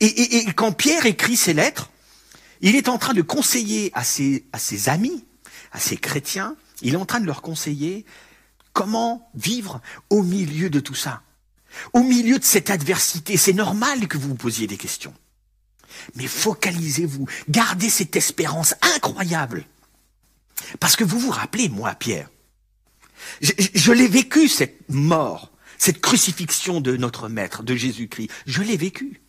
Et, 0.00 0.38
et, 0.38 0.52
quand 0.52 0.72
Pierre 0.72 1.06
écrit 1.06 1.36
ces 1.36 1.54
lettres, 1.54 1.90
il 2.60 2.76
est 2.76 2.88
en 2.88 2.98
train 2.98 3.14
de 3.14 3.22
conseiller 3.22 3.90
à 3.94 4.04
ses, 4.04 4.44
à 4.52 4.58
ses 4.58 4.88
amis, 4.88 5.24
à 5.72 5.78
ses 5.78 5.96
chrétiens, 5.96 6.56
il 6.82 6.94
est 6.94 6.98
en 6.98 7.06
train 7.06 7.20
de 7.20 7.26
leur 7.26 7.42
conseiller 7.42 8.04
comment 8.72 9.28
vivre 9.34 9.80
au 10.10 10.22
milieu 10.22 10.70
de 10.70 10.80
tout 10.80 10.94
ça. 10.94 11.22
Au 11.92 12.02
milieu 12.02 12.38
de 12.38 12.44
cette 12.44 12.70
adversité, 12.70 13.36
c'est 13.36 13.52
normal 13.52 14.08
que 14.08 14.16
vous 14.16 14.28
vous 14.28 14.34
posiez 14.34 14.66
des 14.66 14.76
questions. 14.76 15.14
Mais 16.14 16.26
focalisez-vous, 16.26 17.26
gardez 17.48 17.90
cette 17.90 18.16
espérance 18.16 18.74
incroyable. 18.96 19.66
Parce 20.80 20.96
que 20.96 21.04
vous 21.04 21.18
vous 21.18 21.30
rappelez, 21.30 21.68
moi, 21.68 21.94
Pierre, 21.94 22.28
je, 23.40 23.92
l'ai 23.92 24.08
vécu, 24.08 24.48
cette 24.48 24.88
mort, 24.88 25.50
cette 25.76 26.00
crucifixion 26.00 26.80
de 26.80 26.96
notre 26.96 27.28
Maître, 27.28 27.62
de 27.62 27.74
Jésus-Christ. 27.74 28.30
Je 28.46 28.62
l'ai 28.62 28.76
vécu. 28.76 29.20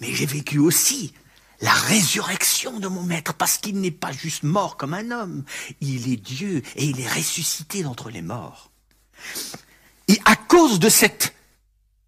Mais 0.00 0.12
j'ai 0.12 0.26
vécu 0.26 0.58
aussi 0.58 1.12
la 1.60 1.72
résurrection 1.72 2.80
de 2.80 2.88
mon 2.88 3.02
maître, 3.02 3.34
parce 3.34 3.58
qu'il 3.58 3.80
n'est 3.80 3.92
pas 3.92 4.10
juste 4.10 4.42
mort 4.42 4.76
comme 4.76 4.94
un 4.94 5.12
homme, 5.12 5.44
il 5.80 6.12
est 6.12 6.16
Dieu 6.16 6.62
et 6.74 6.84
il 6.86 7.00
est 7.00 7.08
ressuscité 7.08 7.84
d'entre 7.84 8.10
les 8.10 8.22
morts. 8.22 8.72
Et 10.08 10.18
à 10.24 10.34
cause 10.34 10.80
de 10.80 10.88
cette 10.88 11.34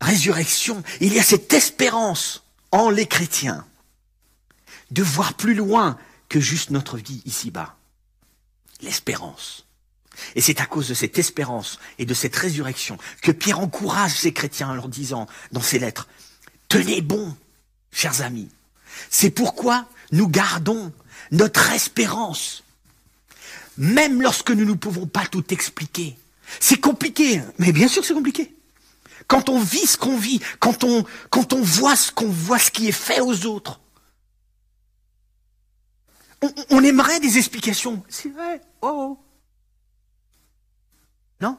résurrection, 0.01 0.83
il 1.01 1.15
y 1.15 1.21
a 1.21 1.23
cette 1.23 1.53
espérance 1.53 2.44
en 2.75 2.91
les 2.91 3.07
chrétiens 3.07 3.65
de 4.91 5.05
voir 5.05 5.35
plus 5.35 5.55
loin 5.55 5.97
que 6.29 6.41
juste 6.41 6.71
notre 6.71 6.97
vie 6.97 7.23
ici-bas. 7.25 7.77
L'espérance. 8.81 9.65
Et 10.35 10.41
c'est 10.41 10.61
à 10.61 10.67
cause 10.67 10.89
de 10.89 10.95
cette 10.95 11.17
espérance 11.17 11.79
et 11.99 12.05
de 12.05 12.15
cette 12.15 12.35
résurrection 12.35 12.99
que 13.23 13.31
Pierre 13.31 13.61
encourage 13.61 14.19
ces 14.19 14.33
chrétiens 14.33 14.71
en 14.71 14.75
leur 14.75 14.89
disant 14.89 15.29
dans 15.53 15.61
ses 15.61 15.79
lettres, 15.79 16.09
tenez 16.69 17.01
bon, 17.01 17.37
chers 17.93 18.23
amis. 18.23 18.49
C'est 19.09 19.31
pourquoi 19.31 19.87
nous 20.11 20.27
gardons 20.27 20.93
notre 21.31 21.71
espérance, 21.71 22.65
même 23.79 24.21
lorsque 24.21 24.51
nous 24.51 24.65
ne 24.65 24.75
pouvons 24.75 25.07
pas 25.07 25.27
tout 25.27 25.45
expliquer. 25.53 26.19
C'est 26.59 26.81
compliqué, 26.81 27.41
mais 27.59 27.71
bien 27.71 27.87
sûr 27.87 28.05
c'est 28.05 28.15
compliqué. 28.15 28.53
Quand 29.27 29.49
on 29.49 29.61
vit 29.61 29.87
ce 29.87 29.97
qu'on 29.97 30.17
vit, 30.17 30.41
quand 30.61 30.85
on, 30.85 31.05
quand 31.31 31.53
on 31.53 31.63
voit 31.63 31.97
ce 31.97 32.13
qu'on 32.13 32.29
voit, 32.29 32.59
ce 32.59 32.71
qui 32.71 32.89
est 32.89 32.93
fait 32.93 33.21
aux 33.21 33.47
autres, 33.47 33.81
on, 36.71 36.85
aimerait 36.85 37.21
des 37.21 37.39
explications. 37.39 38.05
C'est 38.09 38.29
vrai, 38.29 38.61
oh, 38.83 38.89
oh. 38.93 39.25
Non? 41.41 41.59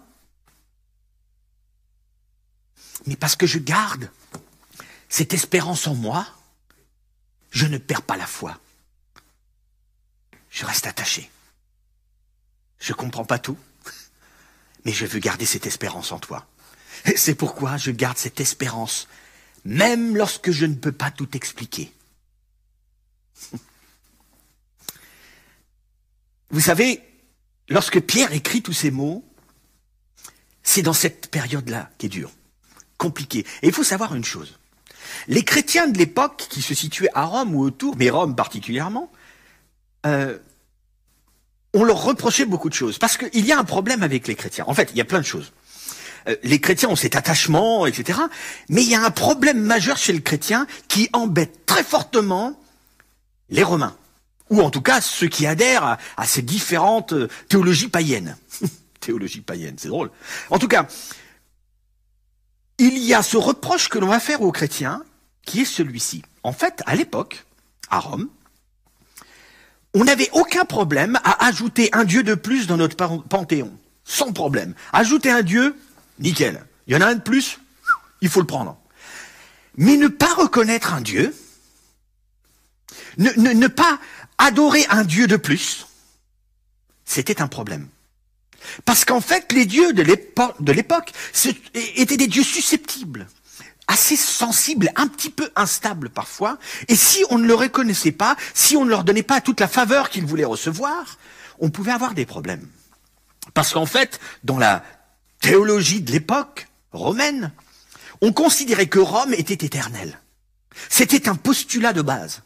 Mais 3.08 3.16
parce 3.16 3.36
que 3.36 3.48
je 3.48 3.60
garde 3.60 4.12
cette 5.10 5.34
espérance 5.34 5.88
en 5.88 5.96
moi, 5.96 6.28
je 7.52 7.66
ne 7.66 7.78
perds 7.78 8.04
pas 8.04 8.18
la 8.18 8.28
foi. 8.28 8.60
Je 10.50 10.66
reste 10.66 10.88
attaché. 10.88 11.30
Je 12.80 12.94
ne 12.94 12.98
comprends 12.98 13.26
pas 13.26 13.40
tout, 13.40 13.58
mais 14.86 14.92
je 14.92 15.06
veux 15.06 15.20
garder 15.20 15.46
cette 15.46 15.66
espérance 15.66 16.12
en 16.12 16.20
toi. 16.20 16.48
C'est 17.16 17.36
pourquoi 17.36 17.78
je 17.78 17.92
garde 17.92 18.18
cette 18.18 18.40
espérance, 18.40 19.08
même 19.64 20.16
lorsque 20.16 20.52
je 20.52 20.66
ne 20.66 20.76
peux 20.76 20.92
pas 20.92 21.12
tout 21.12 21.30
expliquer. 21.36 21.92
Vous 26.52 26.62
savez, 26.62 27.02
lorsque 27.70 28.00
Pierre 28.00 28.32
écrit 28.34 28.62
tous 28.62 28.74
ces 28.74 28.92
mots, 28.92 29.26
c'est 30.64 30.82
dans 30.82 30.94
cette 30.94 31.30
période-là 31.30 31.90
qui 31.98 32.08
est 32.08 32.10
dure, 32.10 32.32
compliquée. 32.98 33.46
Et 33.62 33.68
il 33.68 33.74
faut 33.74 33.84
savoir 33.84 34.16
une 34.16 34.26
chose. 34.26 34.58
Les 35.28 35.44
chrétiens 35.44 35.88
de 35.88 35.98
l'époque 35.98 36.48
qui 36.50 36.62
se 36.62 36.74
situaient 36.74 37.10
à 37.14 37.26
Rome 37.26 37.56
ou 37.56 37.62
autour, 37.62 37.96
mais 37.98 38.10
Rome 38.10 38.36
particulièrement, 38.36 39.12
euh, 40.06 40.38
on 41.74 41.84
leur 41.84 42.04
reprochait 42.04 42.46
beaucoup 42.46 42.70
de 42.70 42.74
choses. 42.74 42.98
Parce 42.98 43.18
qu'il 43.18 43.46
y 43.46 43.52
a 43.52 43.60
un 43.60 43.64
problème 43.64 44.02
avec 44.02 44.28
les 44.28 44.36
chrétiens. 44.36 44.66
En 44.68 44.74
fait, 44.74 44.90
il 44.92 44.98
y 44.98 45.02
a 45.02 45.06
plein 45.06 45.20
de 45.20 45.26
choses. 45.26 45.52
Euh, 46.28 46.36
les 46.44 46.60
chrétiens 46.60 46.90
ont 46.90 46.96
cet 46.96 47.16
attachement, 47.16 47.86
etc. 47.86 48.20
Mais 48.70 48.84
il 48.84 48.90
y 48.90 48.96
a 48.96 49.04
un 49.04 49.12
problème 49.12 49.60
majeur 49.60 49.98
chez 49.98 50.14
le 50.14 50.20
chrétien 50.20 50.68
qui 50.88 51.10
embête 51.14 51.66
très 51.66 51.84
fortement 51.84 52.60
les 53.50 53.64
Romains. 53.64 53.96
Ou 54.50 54.62
en 54.62 54.70
tout 54.70 54.82
cas 54.82 55.02
ceux 55.02 55.28
qui 55.28 55.48
adhèrent 55.48 55.98
à, 56.18 56.26
ces 56.26 56.42
différentes 56.42 57.14
euh, 57.14 57.28
théologies 57.50 57.88
païennes. 57.88 58.38
théologie 59.00 59.42
païenne, 59.42 59.76
c'est 59.78 59.88
drôle. 59.88 60.12
En 60.50 60.60
tout 60.60 60.68
cas, 60.68 60.88
il 62.78 62.98
y 62.98 63.14
a 63.14 63.24
ce 63.24 63.38
reproche 63.38 63.90
que 63.90 64.00
l'on 64.00 64.08
va 64.08 64.20
faire 64.20 64.42
aux 64.42 64.52
chrétiens, 64.52 65.04
qui 65.46 65.62
est 65.62 65.66
celui-ci. 65.66 66.24
En 66.44 66.52
fait, 66.52 66.82
à 66.86 66.96
l'époque, 66.96 67.46
à 67.90 68.00
Rome, 68.00 68.30
on 69.94 70.04
n'avait 70.04 70.30
aucun 70.34 70.66
problème 70.66 71.18
à 71.24 71.46
ajouter 71.46 71.90
un 71.94 72.04
dieu 72.04 72.22
de 72.22 72.36
plus 72.36 72.68
dans 72.68 72.78
notre 72.78 72.98
panthéon. 73.30 73.72
Sans 74.04 74.34
problème. 74.34 74.76
Ajouter 74.92 75.32
un 75.32 75.42
dieu, 75.42 75.76
nickel. 76.20 76.66
Il 76.88 76.94
y 76.94 76.98
en 76.98 77.02
a 77.02 77.08
un 77.08 77.16
de 77.16 77.22
plus, 77.22 77.60
il 78.22 78.30
faut 78.30 78.42
le 78.42 78.48
prendre. 78.48 78.78
Mais 79.78 79.98
ne 79.98 80.08
pas 80.08 80.34
reconnaître 80.34 80.94
un 80.94 81.02
dieu, 81.02 81.36
ne, 83.18 83.32
ne 83.32 83.68
pas 83.68 84.00
adorer 84.38 84.86
un 84.90 85.04
dieu 85.04 85.28
de 85.28 85.38
plus, 85.38 85.88
c'était 87.06 87.42
un 87.42 87.48
problème. 87.48 87.88
Parce 88.84 89.06
qu'en 89.06 89.22
fait, 89.22 89.52
les 89.52 89.66
dieux 89.66 89.94
de 89.94 90.02
l'époque 90.72 91.12
étaient 91.74 92.18
des 92.18 92.28
dieux 92.28 92.44
susceptibles, 92.44 93.28
assez 93.88 94.16
sensibles, 94.16 94.92
un 94.96 95.08
petit 95.08 95.30
peu 95.30 95.50
instables 95.56 96.10
parfois, 96.10 96.58
et 96.88 96.96
si 96.96 97.24
on 97.30 97.38
ne 97.38 97.48
le 97.48 97.54
reconnaissait 97.54 98.12
pas, 98.12 98.36
si 98.54 98.76
on 98.76 98.86
ne 98.86 98.90
leur 98.90 99.04
donnait 99.04 99.24
pas 99.24 99.42
toute 99.42 99.60
la 99.60 99.68
faveur 99.68 100.10
qu'ils 100.10 100.26
voulaient 100.26 100.46
recevoir, 100.46 101.18
on 101.60 101.70
pouvait 101.70 101.92
avoir 101.92 102.14
des 102.14 102.26
problèmes. 102.26 102.68
Parce 103.54 103.74
qu'en 103.74 103.86
fait, 103.86 104.20
dans 104.44 104.58
la 104.58 104.84
théologie 105.46 106.02
de 106.02 106.12
l'époque 106.12 106.68
romaine, 106.92 107.52
on 108.22 108.34
considérait 108.34 108.88
que 108.88 108.98
Rome 108.98 109.34
était 109.34 109.66
éternelle. 109.66 110.20
C'était 110.90 111.30
un 111.30 111.36
postulat 111.36 111.94
de 111.94 112.02
base. 112.02 112.42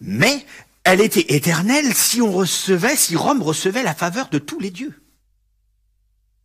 Mais 0.00 0.46
elle 0.84 1.02
était 1.02 1.34
éternelle 1.34 1.94
si 1.94 2.22
on 2.22 2.32
recevait, 2.32 2.96
si 2.96 3.14
Rome 3.14 3.42
recevait 3.42 3.82
la 3.82 3.94
faveur 3.94 4.30
de 4.30 4.38
tous 4.38 4.58
les 4.58 4.70
dieux. 4.70 4.98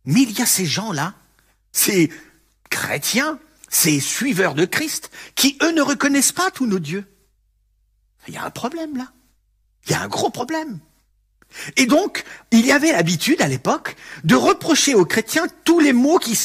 Mais 0.04 0.20
il 0.22 0.38
y 0.38 0.42
a 0.42 0.46
ces 0.46 0.66
gens-là, 0.66 1.14
ces 1.72 2.12
chrétiens, 2.68 3.38
ces 3.70 4.00
suiveurs 4.00 4.54
de 4.54 4.66
Christ, 4.66 5.10
qui 5.34 5.56
eux 5.62 5.72
ne 5.72 5.82
reconnaissent 5.82 6.32
pas 6.32 6.50
tous 6.50 6.66
nos 6.66 6.78
dieux. 6.78 7.06
Il 8.28 8.34
y 8.34 8.36
a 8.36 8.44
un 8.44 8.50
problème 8.50 8.98
là. 8.98 9.12
Il 9.86 9.92
y 9.92 9.94
a 9.94 10.02
un 10.02 10.08
gros 10.08 10.30
problème. 10.30 10.78
Et 11.76 11.86
donc, 11.86 12.24
il 12.50 12.64
y 12.64 12.72
avait 12.72 12.92
l'habitude 12.92 13.42
à 13.42 13.48
l'époque 13.48 13.96
de 14.24 14.34
reprocher 14.34 14.94
aux 14.94 15.04
chrétiens 15.04 15.46
tous 15.64 15.80
les 15.80 15.92
maux 15.92 16.18
qui, 16.18 16.38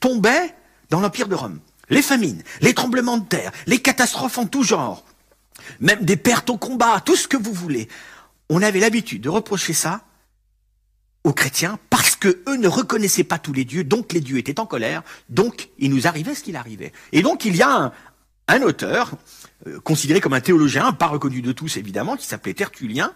tombaient 0.00 0.54
dans 0.90 1.00
l'Empire 1.00 1.28
de 1.28 1.34
Rome. 1.34 1.60
Les 1.90 2.02
famines, 2.02 2.42
les 2.60 2.74
tremblements 2.74 3.18
de 3.18 3.26
terre, 3.26 3.52
les 3.66 3.78
catastrophes 3.78 4.38
en 4.38 4.46
tout 4.46 4.62
genre, 4.62 5.04
même 5.80 6.04
des 6.04 6.16
pertes 6.16 6.50
au 6.50 6.56
combat, 6.56 7.00
tout 7.04 7.16
ce 7.16 7.28
que 7.28 7.36
vous 7.36 7.52
voulez. 7.52 7.88
On 8.50 8.62
avait 8.62 8.80
l'habitude 8.80 9.22
de 9.22 9.28
reprocher 9.28 9.72
ça 9.72 10.02
aux 11.24 11.32
chrétiens 11.32 11.78
parce 11.90 12.16
que 12.16 12.42
eux 12.48 12.56
ne 12.56 12.68
reconnaissaient 12.68 13.24
pas 13.24 13.38
tous 13.38 13.52
les 13.52 13.64
dieux, 13.64 13.84
donc 13.84 14.12
les 14.12 14.20
dieux 14.20 14.38
étaient 14.38 14.60
en 14.60 14.66
colère, 14.66 15.02
donc 15.28 15.68
il 15.78 15.90
nous 15.90 16.06
arrivait 16.06 16.34
ce 16.34 16.42
qu'il 16.42 16.56
arrivait. 16.56 16.92
Et 17.12 17.22
donc 17.22 17.44
il 17.44 17.56
y 17.56 17.62
a 17.62 17.92
un, 18.48 18.62
auteur, 18.62 19.12
euh, 19.66 19.78
considéré 19.80 20.20
comme 20.20 20.32
un 20.32 20.40
théologien, 20.40 20.92
pas 20.92 21.06
reconnu 21.06 21.42
de 21.42 21.52
tous 21.52 21.76
évidemment, 21.76 22.16
qui 22.16 22.26
s'appelait 22.26 22.54
Tertullien, 22.54 23.12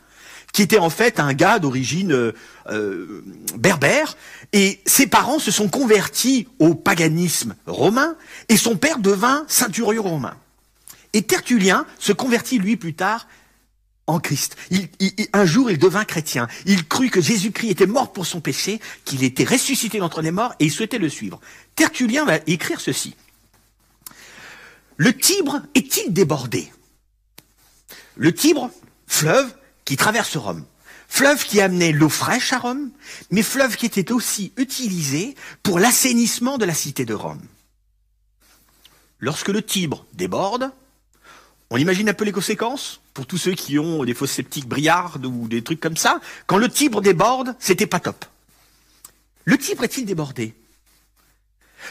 qui 0.53 0.63
était 0.63 0.79
en 0.79 0.91
fait 0.91 1.19
un 1.19 1.33
gars 1.33 1.59
d'origine 1.59 2.13
euh, 2.13 2.33
euh, 2.69 3.25
berbère, 3.57 4.17
et 4.53 4.81
ses 4.87 5.07
parents 5.07 5.39
se 5.39 5.51
sont 5.51 5.69
convertis 5.69 6.47
au 6.59 6.75
paganisme 6.75 7.57
romain, 7.67 8.17
et 8.49 8.57
son 8.57 8.77
père 8.77 8.99
devint 8.99 9.45
ceinturion 9.49 10.03
romain. 10.03 10.37
Et 11.15 11.23
Tertullien 11.23 11.87
se 11.99 12.13
convertit, 12.13 12.59
lui, 12.59 12.77
plus 12.77 12.95
tard, 12.95 13.27
en 14.07 14.19
Christ. 14.19 14.57
un 15.33 15.45
jour, 15.45 15.71
il 15.71 15.79
devint 15.79 16.05
chrétien. 16.05 16.49
Il 16.67 16.87
crut 16.87 17.11
que 17.11 17.21
Jésus-Christ 17.21 17.71
était 17.71 17.87
mort 17.87 18.13
pour 18.13 18.27
son 18.27 18.41
péché, 18.41 18.81
qu'il 19.05 19.23
était 19.25 19.45
ressuscité 19.45 19.99
d'entre 19.99 20.23
les 20.23 20.31
morts, 20.33 20.55
et 20.59 20.67
il 20.67 20.71
souhaitait 20.71 20.99
le 20.99 21.09
suivre. 21.09 21.41
Tertullien 21.77 22.25
va 22.25 22.39
écrire 22.47 22.81
ceci. 22.81 23.15
Le 24.97 25.17
Tibre 25.17 25.63
est-il 25.75 26.13
débordé? 26.13 26.71
Le 28.17 28.35
Tibre, 28.35 28.71
fleuve 29.07 29.55
qui 29.85 29.97
traverse 29.97 30.37
Rome. 30.37 30.65
Fleuve 31.09 31.45
qui 31.45 31.61
amenait 31.61 31.93
l'eau 31.93 32.09
fraîche 32.09 32.53
à 32.53 32.59
Rome, 32.59 32.91
mais 33.31 33.43
fleuve 33.43 33.77
qui 33.77 33.87
était 33.87 34.13
aussi 34.13 34.53
utilisé 34.57 35.35
pour 35.63 35.79
l'assainissement 35.79 36.57
de 36.57 36.65
la 36.65 36.75
cité 36.75 37.05
de 37.05 37.15
Rome. 37.15 37.43
Lorsque 39.21 39.49
le 39.49 39.63
Tibre 39.63 40.07
déborde, 40.15 40.73
on 41.71 41.77
imagine 41.77 42.09
un 42.09 42.15
peu 42.15 42.25
les 42.25 42.33
conséquences 42.33 43.01
pour 43.15 43.27
tous 43.27 43.39
ceux 43.39 43.53
qui 43.53 43.79
ont 43.79 44.05
des 44.05 44.15
fosses 44.15 44.33
sceptiques 44.33 44.67
briardes 44.67 45.27
ou 45.27 45.49
des 45.49 45.63
trucs 45.63 45.81
comme 45.81 45.97
ça. 45.97 46.21
Quand 46.47 46.57
le 46.59 46.69
Tibre 46.69 47.01
déborde, 47.01 47.55
c'était 47.59 47.87
pas 47.87 48.01
top. 48.01 48.25
Le 49.45 49.59
Tibre 49.59 49.85
est-il 49.85 50.07
débordé? 50.07 50.55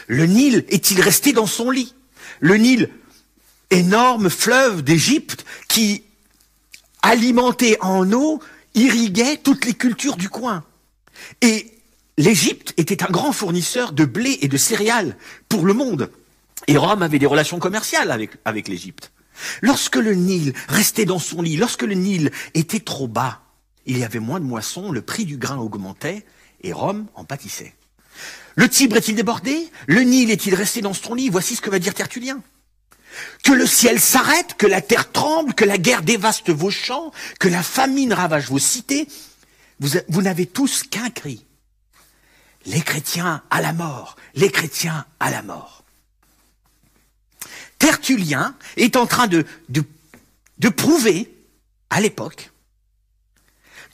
Le 0.06 0.26
Nil 0.26 0.64
est-il 0.68 1.00
resté 1.00 1.32
dans 1.32 1.46
son 1.46 1.70
lit? 1.70 1.94
Le 2.40 2.56
Nil, 2.56 2.90
énorme 3.70 4.30
fleuve 4.30 4.82
d'Égypte 4.82 5.44
qui, 5.68 6.04
alimenté 7.02 7.76
en 7.80 8.10
eau, 8.12 8.40
irriguait 8.74 9.36
toutes 9.36 9.64
les 9.64 9.74
cultures 9.74 10.16
du 10.16 10.28
coin. 10.28 10.64
Et 11.40 11.70
l'Égypte 12.16 12.74
était 12.76 13.02
un 13.02 13.10
grand 13.10 13.32
fournisseur 13.32 13.92
de 13.92 14.04
blé 14.04 14.38
et 14.40 14.48
de 14.48 14.56
céréales 14.56 15.16
pour 15.48 15.66
le 15.66 15.74
monde. 15.74 16.10
Et 16.68 16.76
Rome 16.76 17.02
avait 17.02 17.18
des 17.18 17.26
relations 17.26 17.58
commerciales 17.58 18.10
avec, 18.10 18.68
l'Égypte. 18.68 19.12
Lorsque 19.60 19.96
le 19.96 20.14
Nil 20.14 20.52
restait 20.68 21.04
dans 21.04 21.18
son 21.18 21.42
lit, 21.42 21.56
lorsque 21.56 21.82
le 21.82 21.94
Nil 21.94 22.30
était 22.54 22.80
trop 22.80 23.08
bas, 23.08 23.40
il 23.86 23.98
y 23.98 24.04
avait 24.04 24.20
moins 24.20 24.38
de 24.38 24.44
moissons, 24.44 24.92
le 24.92 25.02
prix 25.02 25.24
du 25.24 25.36
grain 25.36 25.58
augmentait, 25.58 26.24
et 26.62 26.72
Rome 26.72 27.06
en 27.14 27.24
pâtissait. 27.24 27.74
Le 28.54 28.68
Tibre 28.68 28.96
est-il 28.96 29.16
débordé? 29.16 29.68
Le 29.86 30.02
Nil 30.02 30.30
est-il 30.30 30.54
resté 30.54 30.82
dans 30.82 30.92
son 30.92 31.14
lit? 31.14 31.30
Voici 31.30 31.56
ce 31.56 31.60
que 31.60 31.70
va 31.70 31.78
dire 31.78 31.94
Tertullien. 31.94 32.40
Que 33.42 33.52
le 33.52 33.66
ciel 33.66 34.00
s'arrête, 34.00 34.54
que 34.56 34.66
la 34.66 34.80
terre 34.80 35.10
tremble, 35.10 35.54
que 35.54 35.64
la 35.64 35.78
guerre 35.78 36.02
dévaste 36.02 36.50
vos 36.50 36.70
champs, 36.70 37.12
que 37.40 37.48
la 37.48 37.62
famine 37.62 38.12
ravage 38.12 38.48
vos 38.48 38.58
cités, 38.58 39.08
vous, 39.80 40.22
n'avez 40.22 40.46
tous 40.46 40.84
qu'un 40.84 41.10
cri. 41.10 41.44
Les 42.66 42.80
chrétiens 42.80 43.42
à 43.50 43.60
la 43.60 43.72
mort, 43.72 44.16
les 44.34 44.50
chrétiens 44.50 45.04
à 45.18 45.30
la 45.30 45.42
mort. 45.42 45.82
Tertullien 47.78 48.54
est 48.76 48.96
en 48.96 49.06
train 49.06 49.26
de 49.26 50.68
prouver, 50.68 51.34
à 51.90 52.00
l'époque, 52.00 52.51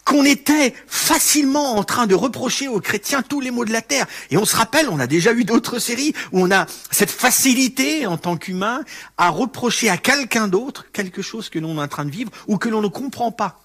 qu'on 0.08 0.24
était 0.24 0.74
facilement 0.86 1.76
en 1.76 1.84
train 1.84 2.06
de 2.06 2.14
reprocher 2.14 2.66
aux 2.66 2.80
chrétiens 2.80 3.22
tous 3.22 3.40
les 3.40 3.50
maux 3.50 3.66
de 3.66 3.72
la 3.72 3.82
terre. 3.82 4.06
Et 4.30 4.38
on 4.38 4.46
se 4.46 4.56
rappelle, 4.56 4.88
on 4.88 4.98
a 4.98 5.06
déjà 5.06 5.34
eu 5.34 5.44
d'autres 5.44 5.78
séries 5.78 6.14
où 6.32 6.40
on 6.40 6.50
a 6.50 6.64
cette 6.90 7.10
facilité 7.10 8.06
en 8.06 8.16
tant 8.16 8.38
qu'humain 8.38 8.84
à 9.18 9.28
reprocher 9.28 9.90
à 9.90 9.98
quelqu'un 9.98 10.48
d'autre 10.48 10.86
quelque 10.92 11.20
chose 11.20 11.50
que 11.50 11.58
l'on 11.58 11.76
est 11.76 11.82
en 11.82 11.88
train 11.88 12.06
de 12.06 12.10
vivre 12.10 12.32
ou 12.46 12.56
que 12.56 12.70
l'on 12.70 12.80
ne 12.80 12.88
comprend 12.88 13.32
pas. 13.32 13.60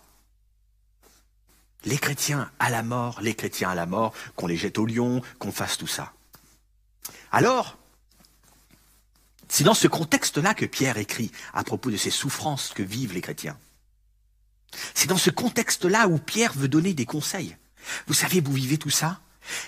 Les 1.86 1.98
chrétiens 1.98 2.52
à 2.60 2.70
la 2.70 2.84
mort, 2.84 3.20
les 3.22 3.36
chrétiens 3.36 3.70
à 3.70 3.76
la 3.76 3.86
mort, 3.86 4.14
qu'on 4.36 4.48
les 4.48 4.58
jette 4.58 4.78
au 4.78 4.86
lion, 4.86 5.22
qu'on 5.40 5.54
fasse 5.54 5.78
tout 5.78 5.88
ça. 5.88 6.12
Alors, 7.32 7.78
c'est 9.48 9.64
dans 9.64 9.74
ce 9.74 9.88
contexte-là 9.88 10.54
que 10.54 10.66
Pierre 10.66 10.98
écrit 10.98 11.32
à 11.54 11.64
propos 11.64 11.90
de 11.90 11.98
ces 11.98 12.10
souffrances 12.10 12.74
que 12.76 12.84
vivent 12.84 13.14
les 13.14 13.22
chrétiens. 13.22 13.58
C'est 14.94 15.08
dans 15.08 15.18
ce 15.18 15.30
contexte-là 15.30 16.08
où 16.08 16.18
Pierre 16.18 16.54
veut 16.54 16.68
donner 16.68 16.94
des 16.94 17.06
conseils. 17.06 17.56
Vous 18.08 18.14
savez, 18.14 18.42
vous 18.42 18.54
vivez 18.54 18.78
tout 18.78 18.90
ça, 18.90 19.20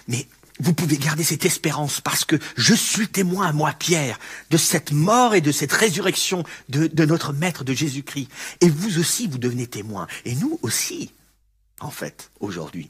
mais 0.08 0.28
vous 0.60 0.74
pouvez 0.74 0.98
garder 0.98 1.24
cette 1.24 1.46
espérance 1.46 2.00
parce 2.00 2.24
que 2.24 2.38
je 2.56 2.74
suis 2.74 3.10
témoin, 3.10 3.52
moi 3.52 3.74
Pierre, 3.74 4.20
de 4.52 4.58
cette 4.58 4.92
mort 4.92 5.36
et 5.36 5.42
de 5.42 5.52
cette 5.52 5.74
résurrection 5.74 6.44
de, 6.70 7.06
notre 7.06 7.34
Maître 7.34 7.64
de 7.64 7.74
Jésus-Christ. 7.74 8.30
Et 8.62 8.70
vous 8.70 9.00
aussi, 9.00 9.28
vous 9.28 9.38
devenez 9.38 9.68
témoin. 9.68 10.08
Et 10.24 10.36
nous 10.36 10.58
aussi, 10.62 11.12
en 11.82 11.92
fait, 11.92 12.32
aujourd'hui. 12.40 12.90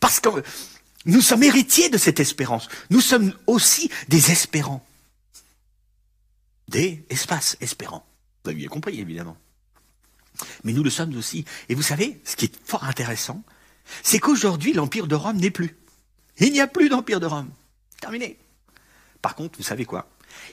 Parce 0.00 0.20
que 0.20 0.28
nous 1.06 1.22
sommes 1.22 1.42
héritiers 1.42 1.88
de 1.88 1.96
cette 1.96 2.20
espérance. 2.20 2.68
Nous 2.90 3.00
sommes 3.00 3.32
aussi 3.46 3.90
des 4.08 4.30
espérants. 4.30 4.84
Des 6.68 7.02
espaces 7.08 7.56
espérants. 7.62 8.04
Vous 8.44 8.50
avez 8.50 8.66
compris, 8.66 9.00
évidemment. 9.00 9.38
Mais 10.64 10.72
nous 10.72 10.82
le 10.82 10.90
sommes 10.90 11.16
aussi. 11.16 11.44
Et 11.68 11.74
vous 11.74 11.82
savez, 11.82 12.20
ce 12.24 12.36
qui 12.36 12.46
est 12.46 12.54
fort 12.64 12.84
intéressant, 12.84 13.42
c'est 14.02 14.18
qu'aujourd'hui, 14.18 14.72
l'Empire 14.72 15.06
de 15.06 15.14
Rome 15.14 15.36
n'est 15.36 15.50
plus. 15.50 15.76
Il 16.38 16.52
n'y 16.52 16.60
a 16.60 16.66
plus 16.66 16.88
d'Empire 16.88 17.20
de 17.20 17.26
Rome. 17.26 17.50
Terminé. 18.00 18.38
Par 19.22 19.34
contre, 19.34 19.58
vous 19.58 19.64
savez 19.64 19.84
quoi? 19.84 20.08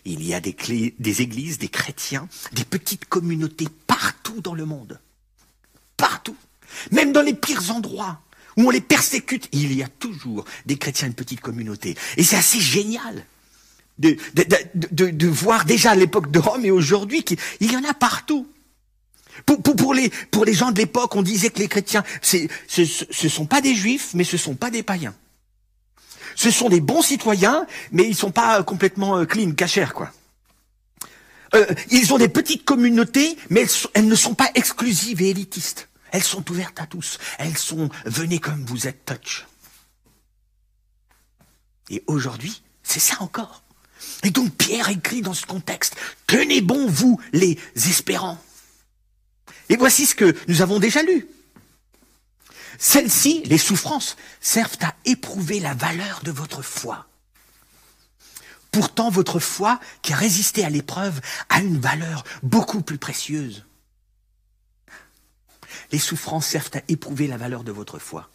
Il 0.06 0.24
y 0.24 0.34
a 0.34 0.40
des, 0.40 1.22
églises, 1.22 1.58
des 1.58 1.68
chrétiens, 1.68 2.28
des 2.54 2.66
petites 2.66 3.06
communautés 3.06 3.68
partout 3.86 4.42
dans 4.42 4.56
le 4.56 4.66
monde. 4.66 5.00
Partout. 5.98 6.36
Même 6.92 7.12
dans 7.12 7.22
les 7.22 7.34
pires 7.34 7.72
endroits 7.72 8.22
où 8.58 8.68
on 8.68 8.70
les 8.70 8.82
persécute, 8.82 9.50
il 9.52 9.74
y 9.74 9.84
a 9.84 9.88
toujours 9.88 10.46
des 10.66 10.78
chrétiens, 10.78 11.08
une 11.08 11.14
petite 11.14 11.42
communauté. 11.42 11.96
Et 12.18 12.24
c'est 12.24 12.38
assez 12.38 12.60
génial 12.60 13.26
de 13.98 15.28
voir 15.28 15.66
déjà 15.66 15.92
à 15.92 15.96
l'époque 15.96 16.32
de 16.32 16.40
Rome 16.40 16.66
et 16.66 16.72
aujourd'hui 16.72 17.24
qu'il 17.24 17.38
y 17.62 17.76
en 17.76 17.84
a 17.84 17.94
partout. 17.94 18.48
Pour, 19.46 19.94
les, 19.94 20.12
gens 20.54 20.72
de 20.72 20.78
l'époque, 20.78 21.16
on 21.16 21.22
disait 21.22 21.50
que 21.50 21.60
les 21.60 21.68
chrétiens, 21.68 22.04
ce 22.22 22.48
ne 23.24 23.30
sont 23.30 23.46
pas 23.46 23.62
des 23.62 23.76
juifs, 23.76 24.12
mais 24.14 24.24
ce 24.24 24.38
sont 24.38 24.56
pas 24.56 24.72
des 24.72 24.84
païens. 24.84 25.16
Ce 26.36 26.52
sont 26.52 26.70
des 26.70 26.82
bons 26.82 27.02
citoyens, 27.02 27.66
mais 27.92 28.04
ils 28.04 28.16
sont 28.16 28.32
pas 28.32 28.62
complètement 28.64 29.18
euh, 29.18 29.26
clean, 29.26 29.52
cachers, 29.52 29.94
quoi. 29.94 30.12
Euh, 31.54 31.66
ils 31.90 32.14
ont 32.14 32.18
des 32.18 32.28
petites 32.28 32.66
communautés, 32.66 33.38
mais 33.50 33.66
elles, 33.94 34.08
ne 34.08 34.16
sont 34.16 34.36
pas 34.36 34.50
exclusives 34.56 35.22
et 35.22 35.30
élitistes. 35.30 35.88
Elles 36.12 36.24
sont 36.24 36.50
ouvertes 36.52 36.80
à 36.82 36.86
tous. 36.86 37.18
Elles 37.38 37.58
sont 37.58 37.90
venez 38.06 38.40
comme 38.40 38.66
vous 38.66 38.88
êtes, 38.88 39.06
touch. 39.06 39.46
Et 41.90 42.04
aujourd'hui, 42.08 42.64
c'est 42.84 43.00
ça 43.00 43.16
encore. 43.20 43.64
Et 44.24 44.32
donc 44.32 44.56
Pierre 44.56 44.90
écrit 44.90 45.22
dans 45.22 45.34
ce 45.34 45.46
contexte, 45.46 45.96
tenez 46.28 46.62
bon 46.62 46.88
vous 46.88 47.20
les 47.32 47.58
espérants. 47.76 48.40
Et 49.70 49.78
voici 49.78 50.06
ce 50.06 50.16
que 50.16 50.36
nous 50.48 50.62
avons 50.62 50.80
déjà 50.80 51.02
lu. 51.04 51.28
Celles-ci, 52.78 53.44
les 53.46 53.58
souffrances, 53.58 54.18
servent 54.42 54.78
à 54.82 54.96
éprouver 55.06 55.60
la 55.60 55.74
valeur 55.74 56.22
de 56.24 56.32
votre 56.32 56.62
foi. 56.62 57.08
Pourtant, 58.72 59.10
votre 59.10 59.40
foi, 59.40 59.80
qui 60.02 60.12
a 60.12 60.18
résisté 60.18 60.66
à 60.66 60.70
l'épreuve, 60.70 61.22
a 61.50 61.62
une 61.62 61.80
valeur 61.80 62.26
beaucoup 62.44 62.82
plus 62.82 62.98
précieuse. 62.98 63.66
Les 65.92 66.00
souffrances 66.00 66.48
servent 66.48 66.72
à 66.74 66.82
éprouver 66.90 67.28
la 67.28 67.38
valeur 67.38 67.64
de 67.64 67.72
votre 67.72 68.00
foi. 68.00 68.30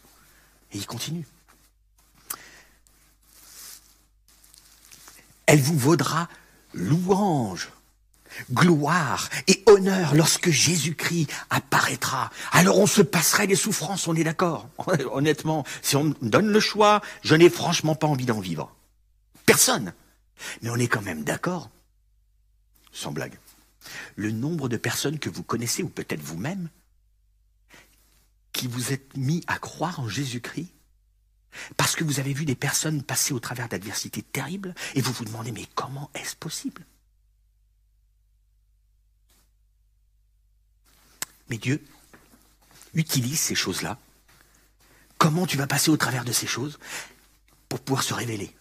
Et 0.71 0.77
il 0.77 0.87
continue. 0.87 1.27
Elle 5.45 5.61
vous 5.61 5.77
vaudra 5.77 6.27
louange 6.73 7.69
gloire 8.51 9.29
et 9.47 9.63
honneur 9.65 10.15
lorsque 10.15 10.49
Jésus-Christ 10.49 11.27
apparaîtra. 11.49 12.31
Alors 12.51 12.79
on 12.79 12.87
se 12.87 13.01
passerait 13.01 13.47
des 13.47 13.55
souffrances, 13.55 14.07
on 14.07 14.15
est 14.15 14.23
d'accord. 14.23 14.69
Honnêtement, 15.11 15.65
si 15.81 15.95
on 15.95 16.05
me 16.05 16.15
donne 16.21 16.47
le 16.47 16.59
choix, 16.59 17.01
je 17.23 17.35
n'ai 17.35 17.49
franchement 17.49 17.95
pas 17.95 18.07
envie 18.07 18.25
d'en 18.25 18.39
vivre. 18.39 18.73
Personne. 19.45 19.93
Mais 20.61 20.69
on 20.69 20.75
est 20.75 20.87
quand 20.87 21.01
même 21.01 21.23
d'accord. 21.23 21.69
Sans 22.91 23.11
blague. 23.11 23.37
Le 24.15 24.31
nombre 24.31 24.69
de 24.69 24.77
personnes 24.77 25.19
que 25.19 25.29
vous 25.29 25.43
connaissez, 25.43 25.83
ou 25.83 25.89
peut-être 25.89 26.21
vous-même, 26.21 26.69
qui 28.53 28.67
vous 28.67 28.91
êtes 28.93 29.15
mis 29.17 29.43
à 29.47 29.57
croire 29.57 29.99
en 29.99 30.07
Jésus-Christ, 30.07 30.71
parce 31.77 31.95
que 31.95 32.03
vous 32.03 32.19
avez 32.19 32.33
vu 32.33 32.45
des 32.45 32.55
personnes 32.55 33.03
passer 33.03 33.33
au 33.33 33.39
travers 33.39 33.67
d'adversités 33.67 34.21
terribles, 34.21 34.73
et 34.95 35.01
vous 35.01 35.11
vous 35.11 35.25
demandez, 35.25 35.51
mais 35.51 35.65
comment 35.75 36.09
est-ce 36.13 36.35
possible? 36.35 36.85
Mais 41.51 41.57
Dieu 41.57 41.83
utilise 42.93 43.39
ces 43.39 43.55
choses-là. 43.55 43.99
Comment 45.17 45.45
tu 45.45 45.57
vas 45.57 45.67
passer 45.67 45.91
au 45.91 45.97
travers 45.97 46.23
de 46.23 46.31
ces 46.31 46.47
choses 46.47 46.79
pour 47.67 47.81
pouvoir 47.81 48.03
se 48.03 48.13
révéler? 48.13 48.55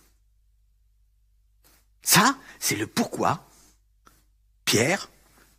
Ça, 2.02 2.36
c'est 2.58 2.74
le 2.74 2.88
pourquoi 2.88 3.48
Pierre 4.64 5.08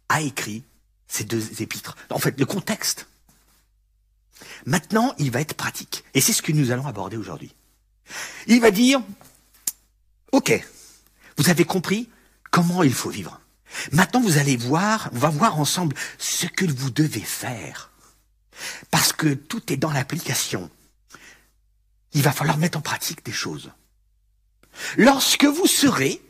a 0.09 0.21
écrit 0.21 0.65
ces 1.07 1.23
deux 1.23 1.61
épîtres. 1.61 1.95
En 2.09 2.19
fait, 2.19 2.37
le 2.37 2.45
contexte. 2.45 3.07
Maintenant, 4.65 5.15
il 5.17 5.31
va 5.31 5.39
être 5.39 5.53
pratique. 5.53 6.03
Et 6.13 6.19
c'est 6.19 6.33
ce 6.33 6.41
que 6.41 6.51
nous 6.51 6.71
allons 6.71 6.85
aborder 6.85 7.15
aujourd'hui. 7.15 7.55
Il 8.47 8.59
va 8.59 8.71
dire, 8.71 9.01
OK, 10.33 10.51
vous 11.37 11.49
avez 11.49 11.63
compris 11.63 12.09
comment 12.51 12.83
il 12.83 12.93
faut 12.93 13.09
vivre. 13.09 13.40
Maintenant, 13.91 14.21
vous 14.21 14.37
allez 14.37 14.57
voir, 14.57 15.09
on 15.13 15.19
va 15.19 15.29
voir 15.29 15.59
ensemble 15.59 15.95
ce 16.17 16.45
que 16.45 16.65
vous 16.65 16.89
devez 16.89 17.21
faire. 17.21 17.91
Parce 18.91 19.13
que 19.13 19.33
tout 19.33 19.71
est 19.71 19.77
dans 19.77 19.91
l'application. 19.91 20.69
Il 22.13 22.21
va 22.21 22.31
falloir 22.31 22.57
mettre 22.57 22.77
en 22.77 22.81
pratique 22.81 23.25
des 23.25 23.31
choses. 23.31 23.71
Lorsque 24.97 25.45
vous 25.45 25.67
serez, 25.67 26.21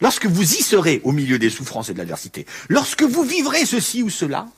lorsque 0.00 0.26
vous 0.26 0.54
y 0.54 0.62
serez 0.62 1.00
au 1.04 1.12
milieu 1.12 1.38
des 1.38 1.50
souffrances 1.50 1.88
et 1.88 1.92
de 1.92 1.98
l'adversité, 1.98 2.46
lorsque 2.68 3.02
vous 3.02 3.22
vivrez 3.22 3.66
ceci 3.66 4.02
ou 4.02 4.10
cela, 4.10 4.48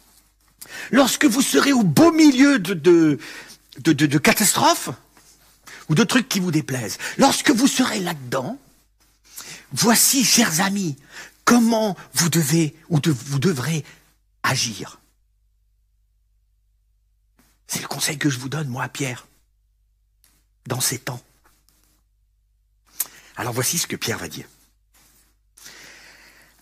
lorsque 0.90 1.24
vous 1.24 1.42
serez 1.42 1.72
au 1.72 1.82
beau 1.82 2.12
milieu 2.12 2.58
de, 2.58 3.18
catastrophes 4.18 4.90
ou 5.88 5.94
de 5.94 6.04
trucs 6.04 6.28
qui 6.28 6.40
vous 6.40 6.50
déplaisent, 6.50 6.98
lorsque 7.18 7.50
vous 7.50 7.66
serez 7.66 8.00
là-dedans, 8.00 8.58
Voici, 9.76 10.24
chers 10.24 10.60
amis, 10.60 10.96
comment 11.44 11.96
vous 12.12 12.28
devez 12.28 12.76
ou 12.90 13.00
vous 13.04 13.38
devrez 13.40 13.84
agir. 14.44 15.00
C'est 17.66 17.82
le 17.82 17.88
conseil 17.88 18.16
que 18.16 18.30
je 18.30 18.38
vous 18.38 18.48
donne, 18.48 18.68
moi, 18.68 18.88
Pierre, 18.88 19.26
dans 20.66 20.80
ces 20.80 21.00
temps. 21.00 21.20
Alors 23.34 23.52
voici 23.52 23.78
ce 23.78 23.88
que 23.88 23.96
Pierre 23.96 24.18
va 24.18 24.28
dire. 24.28 24.46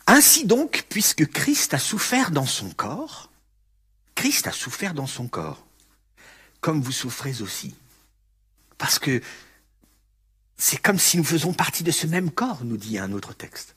Ainsi 0.07 0.47
donc, 0.47 0.87
puisque 0.89 1.27
Christ 1.27 1.75
a 1.75 1.79
souffert 1.79 2.31
dans 2.31 2.47
son 2.47 2.71
corps, 2.71 3.31
Christ 4.15 4.47
a 4.47 4.53
souffert 4.53 4.95
dans 4.95 5.07
son 5.07 5.29
corps, 5.29 5.67
comme 6.63 6.81
vous 6.81 6.93
souffrez 6.93 7.43
aussi. 7.43 7.75
Parce 8.79 8.99
que 8.99 9.21
c'est 10.63 10.77
comme 10.77 11.01
si 11.01 11.17
nous 11.17 11.25
faisons 11.25 11.53
partie 11.53 11.83
de 11.83 11.91
ce 11.91 12.07
même 12.07 12.31
corps, 12.31 12.61
nous 12.63 12.77
dit 12.77 12.97
un 12.97 13.11
autre 13.11 13.33
texte. 13.33 13.75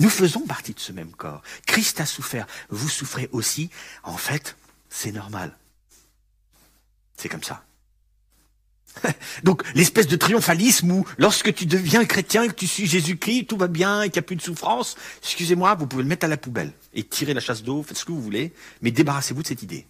Nous 0.00 0.10
faisons 0.10 0.40
partie 0.40 0.74
de 0.74 0.78
ce 0.78 0.92
même 0.92 1.12
corps. 1.12 1.40
Christ 1.66 1.98
a 1.98 2.04
souffert, 2.04 2.46
vous 2.68 2.90
souffrez 2.90 3.30
aussi. 3.32 3.70
En 4.02 4.18
fait, 4.18 4.54
c'est 4.90 5.12
normal. 5.12 5.56
C'est 7.16 7.30
comme 7.30 7.42
ça. 7.42 7.64
Donc 9.44 9.62
l'espèce 9.74 10.08
de 10.08 10.16
triomphalisme 10.16 10.90
où 10.90 11.06
lorsque 11.16 11.54
tu 11.54 11.64
deviens 11.64 12.04
chrétien, 12.04 12.48
que 12.48 12.52
tu 12.52 12.66
suis 12.66 12.86
Jésus-Christ, 12.86 13.46
tout 13.46 13.56
va 13.56 13.68
bien 13.68 14.02
et 14.02 14.10
qu'il 14.10 14.20
n'y 14.20 14.24
a 14.26 14.28
plus 14.28 14.36
de 14.36 14.42
souffrance, 14.42 14.96
excusez-moi, 15.22 15.74
vous 15.74 15.86
pouvez 15.86 16.02
le 16.02 16.08
mettre 16.10 16.26
à 16.26 16.28
la 16.28 16.36
poubelle 16.36 16.74
et 16.92 17.02
tirer 17.02 17.32
la 17.32 17.40
chasse 17.40 17.62
d'eau, 17.62 17.82
faites 17.82 17.96
ce 17.96 18.04
que 18.04 18.12
vous 18.12 18.20
voulez, 18.20 18.52
mais 18.82 18.90
débarrassez-vous 18.90 19.40
de 19.40 19.48
cette 19.48 19.62
idée. 19.62 19.86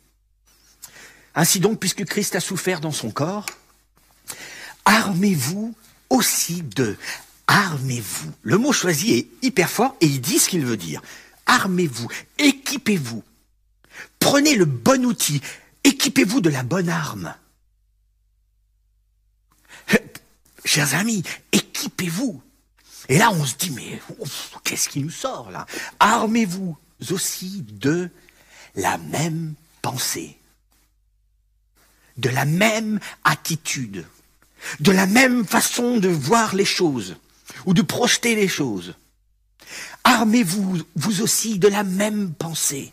Ainsi 1.34 1.58
donc, 1.58 1.80
puisque 1.80 2.04
Christ 2.04 2.36
a 2.36 2.40
souffert 2.40 2.80
dans 2.80 2.92
son 2.92 3.10
corps, 3.10 3.46
armez-vous 4.84 5.74
aussi 6.10 6.62
de. 6.62 6.96
Armez-vous. 7.46 8.32
Le 8.42 8.58
mot 8.58 8.72
choisi 8.72 9.14
est 9.14 9.26
hyper 9.42 9.70
fort 9.70 9.96
et 10.00 10.06
il 10.06 10.20
dit 10.20 10.38
ce 10.38 10.48
qu'il 10.48 10.64
veut 10.64 10.76
dire. 10.76 11.02
Armez-vous, 11.46 12.08
équipez-vous. 12.38 13.24
Prenez 14.20 14.54
le 14.54 14.66
bon 14.66 15.04
outil, 15.04 15.40
équipez-vous 15.82 16.40
de 16.40 16.50
la 16.50 16.62
bonne 16.62 16.88
arme. 16.88 17.34
Chers 20.64 20.94
amis, 20.94 21.24
équipez-vous. 21.50 22.40
Et 23.08 23.18
là, 23.18 23.32
on 23.32 23.44
se 23.44 23.56
dit, 23.56 23.70
mais 23.70 24.00
qu'est-ce 24.62 24.88
qui 24.88 25.00
nous 25.00 25.10
sort 25.10 25.50
là? 25.50 25.66
Armez-vous 25.98 26.78
aussi 27.10 27.62
de 27.62 28.08
la 28.76 28.98
même 28.98 29.54
pensée, 29.82 30.38
de 32.18 32.28
la 32.28 32.44
même 32.44 33.00
attitude, 33.24 34.06
de 34.80 34.92
la 34.92 35.06
même 35.06 35.46
façon 35.46 35.98
de 35.98 36.08
voir 36.08 36.54
les 36.54 36.64
choses 36.64 37.16
ou 37.66 37.74
de 37.74 37.82
projeter 37.82 38.34
les 38.34 38.48
choses. 38.48 38.94
Armez-vous, 40.04 40.82
vous 40.96 41.22
aussi, 41.22 41.58
de 41.58 41.68
la 41.68 41.84
même 41.84 42.32
pensée. 42.34 42.92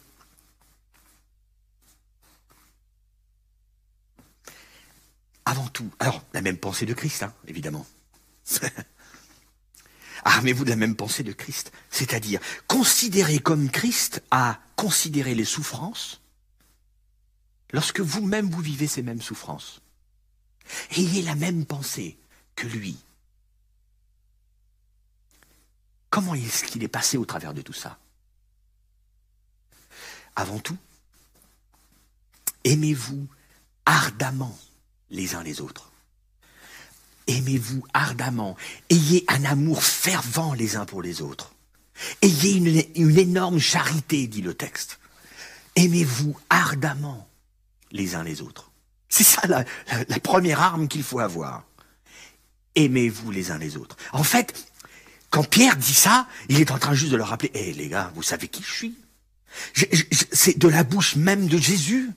Avant 5.46 5.68
tout, 5.68 5.90
alors, 6.00 6.24
la 6.34 6.42
même 6.42 6.58
pensée 6.58 6.86
de 6.86 6.94
Christ, 6.94 7.24
hein, 7.24 7.34
évidemment. 7.48 7.86
Armez-vous 10.26 10.66
de 10.66 10.70
la 10.70 10.76
même 10.76 10.96
pensée 10.96 11.24
de 11.24 11.32
Christ, 11.32 11.72
c'est-à-dire 11.90 12.42
considérez 12.68 13.40
comme 13.40 13.70
Christ 13.70 14.22
a 14.30 14.60
considéré 14.76 15.36
les 15.36 15.46
souffrances 15.46 16.22
lorsque 17.72 18.02
vous-même 18.02 18.50
vous 18.50 18.62
vivez 18.62 18.88
ces 18.88 19.04
mêmes 19.04 19.22
souffrances. 19.22 19.82
Ayez 20.92 21.22
la 21.22 21.36
même 21.36 21.66
pensée 21.66 22.18
que 22.56 22.68
lui. 22.68 22.98
Comment 26.10 26.34
est-ce 26.34 26.64
qu'il 26.64 26.84
est 26.84 26.88
passé 26.88 27.18
au 27.18 27.26
travers 27.26 27.54
de 27.54 27.62
tout 27.62 27.74
ça? 27.74 28.00
Avant 30.36 30.60
tout, 30.60 30.78
aimez-vous 32.64 33.28
ardemment 33.86 34.58
les 35.10 35.36
uns 35.36 35.44
les 35.44 35.62
autres. 35.62 35.92
Aimez-vous 37.28 37.86
ardemment. 37.94 38.56
Ayez 38.90 39.26
un 39.28 39.44
amour 39.46 39.84
fervent 39.84 40.54
les 40.54 40.76
uns 40.76 40.86
pour 40.86 41.02
les 41.02 41.22
autres. 41.22 41.54
Ayez 42.22 42.86
une, 42.96 43.18
énorme 43.18 43.60
charité, 43.60 44.28
dit 44.28 44.42
le 44.42 44.54
texte. 44.54 45.00
Aimez-vous 45.76 46.38
ardemment 46.50 47.28
les 47.92 48.16
uns 48.16 48.24
les 48.24 48.42
autres. 48.42 48.72
C'est 49.10 49.24
ça 49.24 49.42
la, 49.48 49.64
première 50.20 50.62
arme 50.62 50.88
qu'il 50.88 51.04
faut 51.04 51.20
avoir. 51.20 51.64
Aimez-vous 52.76 53.32
les 53.32 53.52
uns 53.52 53.58
les 53.58 53.78
autres. 53.78 53.96
En 54.12 54.24
fait, 54.24 54.54
quand 55.30 55.44
Pierre 55.44 55.78
dit 55.78 55.94
ça, 55.94 56.28
il 56.50 56.60
est 56.60 56.72
en 56.72 56.78
train 56.78 56.94
juste 56.94 57.12
de 57.12 57.18
leur 57.18 57.30
rappeler, 57.30 57.52
hé 57.54 57.74
les 57.74 57.88
gars, 57.88 58.12
vous 58.16 58.24
savez 58.24 58.48
qui 58.48 58.64
je 58.64 58.72
suis? 58.72 58.96
C'est 60.32 60.58
de 60.58 60.68
la 60.68 60.84
bouche 60.84 61.16
même 61.16 61.48
de 61.48 61.58
Jésus, 61.58 62.12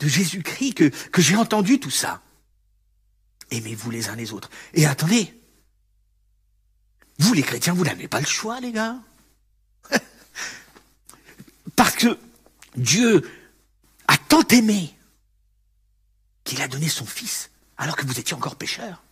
de 0.00 0.08
Jésus-Christ, 0.08 0.74
que, 0.74 0.88
que 0.88 1.22
j'ai 1.22 1.36
entendu 1.36 1.78
tout 1.78 1.90
ça. 1.90 2.22
Aimez-vous 3.50 3.90
les 3.90 4.08
uns 4.08 4.16
les 4.16 4.32
autres. 4.32 4.50
Et 4.72 4.86
attendez, 4.86 5.32
vous 7.18 7.34
les 7.34 7.42
chrétiens, 7.42 7.74
vous 7.74 7.84
n'avez 7.84 8.08
pas 8.08 8.20
le 8.20 8.26
choix, 8.26 8.60
les 8.60 8.72
gars. 8.72 8.98
Parce 11.76 11.94
que 11.94 12.18
Dieu 12.76 13.28
a 14.08 14.16
tant 14.16 14.46
aimé 14.48 14.94
qu'il 16.44 16.62
a 16.62 16.68
donné 16.68 16.88
son 16.88 17.06
Fils 17.06 17.50
alors 17.76 17.96
que 17.96 18.06
vous 18.06 18.18
étiez 18.20 18.36
encore 18.36 18.56
pécheurs. 18.56 19.02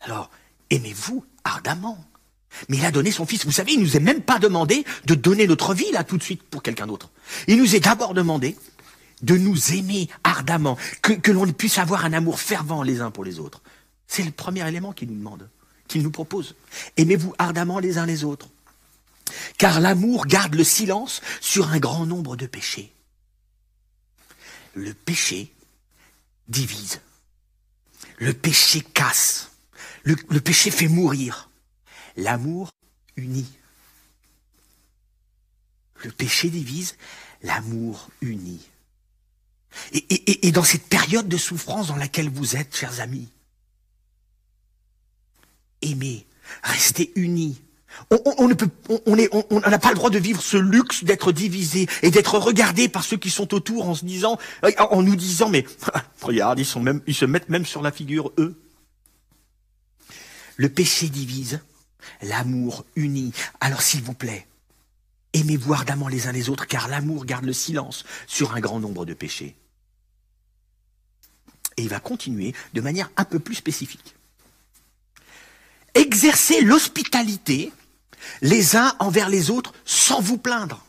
Alors, 0.00 0.30
aimez-vous 0.70 1.24
ardemment? 1.44 2.04
Mais 2.68 2.76
il 2.78 2.84
a 2.84 2.90
donné 2.90 3.10
son 3.10 3.26
Fils. 3.26 3.44
Vous 3.44 3.52
savez, 3.52 3.72
il 3.72 3.80
nous 3.80 3.96
est 3.96 4.00
même 4.00 4.22
pas 4.22 4.38
demandé 4.38 4.84
de 5.04 5.14
donner 5.14 5.46
notre 5.46 5.74
vie 5.74 5.90
là 5.92 6.04
tout 6.04 6.16
de 6.16 6.22
suite 6.22 6.42
pour 6.42 6.62
quelqu'un 6.62 6.86
d'autre. 6.86 7.10
Il 7.48 7.58
nous 7.58 7.74
est 7.74 7.80
d'abord 7.80 8.14
demandé 8.14 8.56
de 9.22 9.36
nous 9.36 9.72
aimer 9.72 10.08
ardemment, 10.22 10.76
que, 11.02 11.30
l'on 11.30 11.50
puisse 11.52 11.78
avoir 11.78 12.04
un 12.04 12.12
amour 12.12 12.40
fervent 12.40 12.82
les 12.82 13.00
uns 13.00 13.10
pour 13.10 13.24
les 13.24 13.38
autres. 13.38 13.62
C'est 14.06 14.22
le 14.22 14.30
premier 14.30 14.66
élément 14.68 14.92
qu'il 14.92 15.08
nous 15.08 15.18
demande, 15.18 15.48
qu'il 15.88 16.02
nous 16.02 16.10
propose. 16.10 16.54
Aimez-vous 16.96 17.34
ardemment 17.38 17.78
les 17.78 17.98
uns 17.98 18.06
les 18.06 18.24
autres? 18.24 18.48
Car 19.56 19.80
l'amour 19.80 20.26
garde 20.26 20.54
le 20.54 20.64
silence 20.64 21.22
sur 21.40 21.70
un 21.70 21.78
grand 21.78 22.06
nombre 22.06 22.36
de 22.36 22.46
péchés. 22.46 22.92
Le 24.74 24.92
péché 24.92 25.53
divise. 26.48 27.00
Le 28.18 28.32
péché 28.32 28.80
casse. 28.80 29.50
Le, 30.02 30.16
péché 30.40 30.70
fait 30.70 30.88
mourir. 30.88 31.50
L'amour 32.16 32.70
unit. 33.16 33.50
Le 36.04 36.10
péché 36.12 36.50
divise, 36.50 36.96
l'amour 37.42 38.08
unit. 38.20 38.60
Et, 39.92 40.52
dans 40.52 40.62
cette 40.62 40.86
période 40.86 41.28
de 41.28 41.36
souffrance 41.36 41.88
dans 41.88 41.96
laquelle 41.96 42.28
vous 42.28 42.54
êtes, 42.54 42.76
chers 42.76 43.00
amis, 43.00 43.28
aimez, 45.82 46.26
restez 46.62 47.12
unis. 47.16 47.60
On, 48.10 48.48
n'a 48.48 49.78
pas 49.78 49.90
le 49.90 49.94
droit 49.94 50.10
de 50.10 50.18
vivre 50.18 50.42
ce 50.42 50.56
luxe 50.56 51.04
d'être 51.04 51.32
divisé 51.32 51.88
et 52.02 52.10
d'être 52.10 52.38
regardé 52.38 52.88
par 52.88 53.04
ceux 53.04 53.16
qui 53.16 53.30
sont 53.30 53.54
autour 53.54 53.88
en 53.88 53.94
en 54.78 55.02
nous 55.02 55.16
disant, 55.16 55.48
mais 55.48 55.64
regarde, 56.22 56.58
ils 56.58 57.14
se 57.14 57.24
mettent 57.24 57.48
même 57.48 57.66
sur 57.66 57.82
la 57.82 57.92
figure 57.92 58.32
eux. 58.38 58.60
Le 60.56 60.68
péché 60.68 61.08
divise, 61.08 61.60
l'amour 62.22 62.84
unit. 62.96 63.32
Alors 63.60 63.82
s'il 63.82 64.02
vous 64.02 64.14
plaît, 64.14 64.46
aimez-vous 65.32 65.74
ardemment 65.74 66.08
les 66.08 66.26
uns 66.26 66.32
les 66.32 66.48
autres, 66.48 66.66
car 66.66 66.88
l'amour 66.88 67.24
garde 67.24 67.44
le 67.44 67.52
silence 67.52 68.04
sur 68.26 68.54
un 68.54 68.60
grand 68.60 68.80
nombre 68.80 69.04
de 69.04 69.14
péchés. 69.14 69.56
Et 71.76 71.82
il 71.82 71.88
va 71.88 71.98
continuer 71.98 72.54
de 72.72 72.80
manière 72.80 73.10
un 73.16 73.24
peu 73.24 73.40
plus 73.40 73.56
spécifique. 73.56 74.14
Exercez 75.94 76.60
l'hospitalité 76.60 77.72
les 78.42 78.76
uns 78.76 78.94
envers 78.98 79.28
les 79.28 79.50
autres 79.50 79.72
sans 79.84 80.20
vous 80.20 80.38
plaindre. 80.38 80.84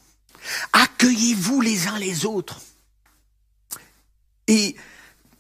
Accueillez-vous 0.74 1.62
les 1.62 1.88
uns 1.88 1.98
les 1.98 2.26
autres. 2.26 2.62
Et 4.48 4.76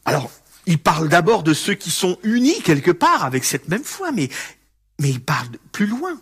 alors, 0.05 0.31
il 0.65 0.79
parle 0.79 1.09
d'abord 1.09 1.43
de 1.43 1.53
ceux 1.53 1.75
qui 1.75 1.91
sont 1.91 2.17
unis 2.23 2.61
quelque 2.61 2.91
part 2.91 3.23
avec 3.23 3.45
cette 3.45 3.67
même 3.67 3.83
foi, 3.83 4.11
mais, 4.11 4.29
il 4.99 5.21
parle 5.21 5.49
plus 5.71 5.87
loin. 5.87 6.19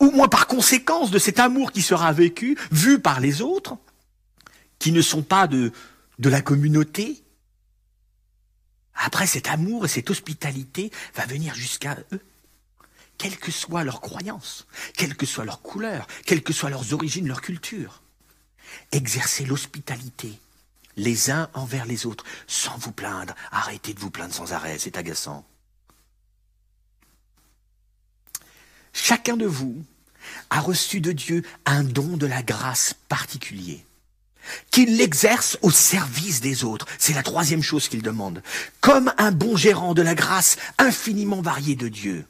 Ou 0.00 0.10
moins 0.10 0.28
par 0.28 0.46
conséquence 0.46 1.10
de 1.10 1.18
cet 1.18 1.38
amour 1.38 1.72
qui 1.72 1.82
sera 1.82 2.12
vécu, 2.12 2.56
vu 2.70 2.98
par 2.98 3.20
les 3.20 3.42
autres, 3.42 3.76
qui 4.78 4.90
ne 4.92 5.02
sont 5.02 5.22
pas 5.22 5.46
de, 5.46 5.72
de 6.18 6.28
la 6.30 6.40
communauté, 6.40 7.22
après, 8.94 9.26
cet 9.26 9.48
amour 9.48 9.84
et 9.84 9.88
cette 9.88 10.10
hospitalité 10.10 10.90
va 11.14 11.26
venir 11.26 11.54
jusqu'à 11.54 11.96
eux. 12.12 12.20
Quelle 13.22 13.38
que 13.38 13.52
soit 13.52 13.84
leur 13.84 14.00
croyance, 14.00 14.66
quelle 14.96 15.14
que 15.14 15.26
soit 15.26 15.44
leur 15.44 15.62
couleur, 15.62 16.08
quelles 16.26 16.42
que 16.42 16.52
soient 16.52 16.70
leurs 16.70 16.92
origines, 16.92 17.28
leur 17.28 17.40
culture. 17.40 18.02
Exercez 18.90 19.44
l'hospitalité 19.44 20.40
les 20.96 21.30
uns 21.30 21.48
envers 21.54 21.86
les 21.86 22.04
autres, 22.04 22.24
sans 22.48 22.76
vous 22.78 22.90
plaindre. 22.90 23.36
Arrêtez 23.52 23.94
de 23.94 24.00
vous 24.00 24.10
plaindre 24.10 24.34
sans 24.34 24.52
arrêt, 24.52 24.76
c'est 24.76 24.96
agaçant. 24.96 25.46
Chacun 28.92 29.36
de 29.36 29.46
vous 29.46 29.84
a 30.50 30.58
reçu 30.58 31.00
de 31.00 31.12
Dieu 31.12 31.44
un 31.64 31.84
don 31.84 32.16
de 32.16 32.26
la 32.26 32.42
grâce 32.42 32.92
particulier 33.08 33.86
qu'il 34.72 34.96
l'exerce 34.96 35.56
au 35.62 35.70
service 35.70 36.40
des 36.40 36.64
autres. 36.64 36.86
C'est 36.98 37.14
la 37.14 37.22
troisième 37.22 37.62
chose 37.62 37.88
qu'il 37.88 38.02
demande. 38.02 38.42
Comme 38.80 39.14
un 39.16 39.30
bon 39.30 39.56
gérant 39.56 39.94
de 39.94 40.02
la 40.02 40.16
grâce 40.16 40.56
infiniment 40.78 41.40
variée 41.40 41.76
de 41.76 41.86
Dieu. 41.86 42.26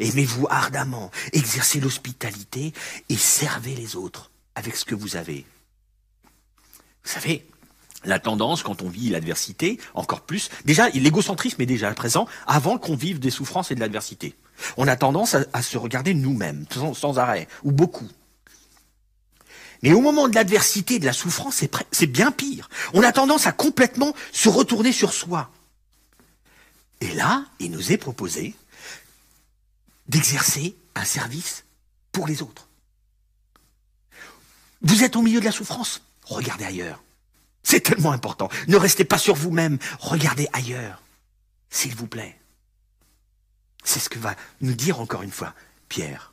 Aimez-vous 0.00 0.46
ardemment, 0.50 1.10
exercez 1.32 1.80
l'hospitalité 1.80 2.72
et 3.08 3.16
servez 3.16 3.74
les 3.74 3.96
autres 3.96 4.30
avec 4.54 4.76
ce 4.76 4.84
que 4.84 4.94
vous 4.94 5.16
avez? 5.16 5.46
Vous 7.04 7.10
savez, 7.10 7.46
la 8.04 8.18
tendance, 8.18 8.62
quand 8.62 8.82
on 8.82 8.88
vit 8.88 9.10
l'adversité, 9.10 9.78
encore 9.94 10.20
plus, 10.20 10.50
déjà, 10.64 10.88
l'égocentrisme 10.90 11.60
est 11.62 11.66
déjà 11.66 11.92
présent 11.94 12.26
avant 12.46 12.78
qu'on 12.78 12.96
vive 12.96 13.18
des 13.18 13.30
souffrances 13.30 13.70
et 13.70 13.74
de 13.74 13.80
l'adversité. 13.80 14.34
On 14.76 14.88
a 14.88 14.96
tendance 14.96 15.36
à, 15.52 15.62
se 15.62 15.78
regarder 15.78 16.14
nous-mêmes, 16.14 16.64
sans 16.94 17.18
arrêt, 17.18 17.48
ou 17.64 17.72
beaucoup. 17.72 18.08
Mais 19.82 19.92
au 19.92 20.00
moment 20.00 20.28
de 20.28 20.34
l'adversité, 20.34 20.98
de 20.98 21.06
la 21.06 21.12
souffrance, 21.12 21.64
c'est 21.92 22.06
bien 22.06 22.32
pire. 22.32 22.68
On 22.94 23.02
a 23.02 23.12
tendance 23.12 23.46
à 23.46 23.52
complètement 23.52 24.12
se 24.32 24.48
retourner 24.48 24.92
sur 24.92 25.12
soi. 25.12 25.50
Et 27.00 27.14
là, 27.14 27.44
il 27.60 27.70
nous 27.70 27.92
est 27.92 27.96
proposé 27.96 28.54
d'exercer 30.08 30.76
un 30.94 31.04
service 31.04 31.64
pour 32.12 32.26
les 32.26 32.42
autres. 32.42 32.68
Vous 34.80 35.04
êtes 35.04 35.16
au 35.16 35.22
milieu 35.22 35.40
de 35.40 35.44
la 35.44 35.52
souffrance, 35.52 36.02
regardez 36.24 36.64
ailleurs. 36.64 37.02
C'est 37.62 37.80
tellement 37.80 38.12
important. 38.12 38.48
Ne 38.68 38.76
restez 38.76 39.04
pas 39.04 39.18
sur 39.18 39.34
vous-même, 39.34 39.78
regardez 39.98 40.48
ailleurs, 40.52 41.02
s'il 41.70 41.94
vous 41.94 42.06
plaît. 42.06 42.38
C'est 43.84 44.00
ce 44.00 44.08
que 44.08 44.18
va 44.18 44.36
nous 44.60 44.74
dire 44.74 45.00
encore 45.00 45.22
une 45.22 45.30
fois 45.30 45.54
Pierre. 45.88 46.32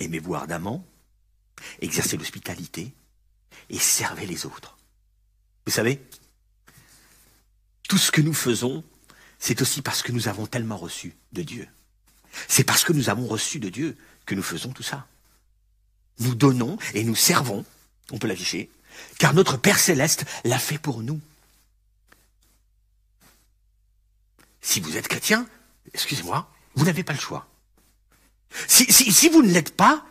Aimez-vous 0.00 0.34
ardemment, 0.34 0.84
exercez 1.80 2.16
l'hospitalité 2.16 2.92
et 3.70 3.78
servez 3.78 4.26
les 4.26 4.46
autres. 4.46 4.76
Vous 5.66 5.72
savez, 5.72 6.02
tout 7.88 7.98
ce 7.98 8.10
que 8.10 8.20
nous 8.20 8.34
faisons, 8.34 8.84
c'est 9.38 9.62
aussi 9.62 9.82
parce 9.82 10.02
que 10.02 10.12
nous 10.12 10.28
avons 10.28 10.46
tellement 10.46 10.76
reçu 10.76 11.14
de 11.32 11.42
Dieu. 11.42 11.68
C'est 12.48 12.64
parce 12.64 12.84
que 12.84 12.92
nous 12.92 13.08
avons 13.08 13.26
reçu 13.26 13.58
de 13.58 13.68
Dieu 13.68 13.96
que 14.26 14.34
nous 14.34 14.42
faisons 14.42 14.70
tout 14.70 14.82
ça. 14.82 15.06
Nous 16.18 16.34
donnons 16.34 16.78
et 16.94 17.04
nous 17.04 17.14
servons, 17.14 17.64
on 18.10 18.18
peut 18.18 18.28
l'afficher, 18.28 18.70
car 19.18 19.34
notre 19.34 19.56
Père 19.56 19.78
céleste 19.78 20.24
l'a 20.44 20.58
fait 20.58 20.78
pour 20.78 21.02
nous. 21.02 21.20
Si 24.60 24.80
vous 24.80 24.96
êtes 24.96 25.08
chrétien, 25.08 25.46
excusez-moi, 25.92 26.48
vous 26.74 26.84
n'avez 26.84 27.02
pas 27.02 27.12
le 27.12 27.18
choix. 27.18 27.48
Si, 28.68 28.84
si, 28.92 29.28
vous 29.28 29.42
ne 29.42 29.50
l'êtes 29.50 29.74
pas, 29.74 30.04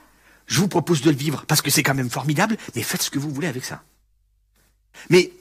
je 0.48 0.60
vous 0.60 0.68
propose 0.68 1.02
de 1.02 1.12
le 1.12 1.16
vivre, 1.16 1.46
parce 1.48 1.62
que 1.62 1.70
c'est 1.70 1.84
quand 1.84 1.94
même 1.94 2.10
formidable, 2.10 2.58
mais 2.76 2.84
faites 2.84 3.04
ce 3.04 3.12
que 3.12 3.20
vous 3.20 3.32
voulez 3.32 3.48
avec 3.48 3.64
ça. 3.64 3.84
Mais 5.10 5.32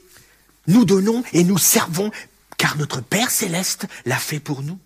nous 0.67 0.85
donnons 0.85 1.23
et 1.33 1.43
nous 1.43 1.57
servons, 1.57 2.11
car 2.57 2.77
notre 2.77 3.01
Père 3.01 3.31
céleste 3.31 3.87
l'a 4.05 4.17
fait 4.17 4.39
pour 4.39 4.61
nous. 4.61 4.79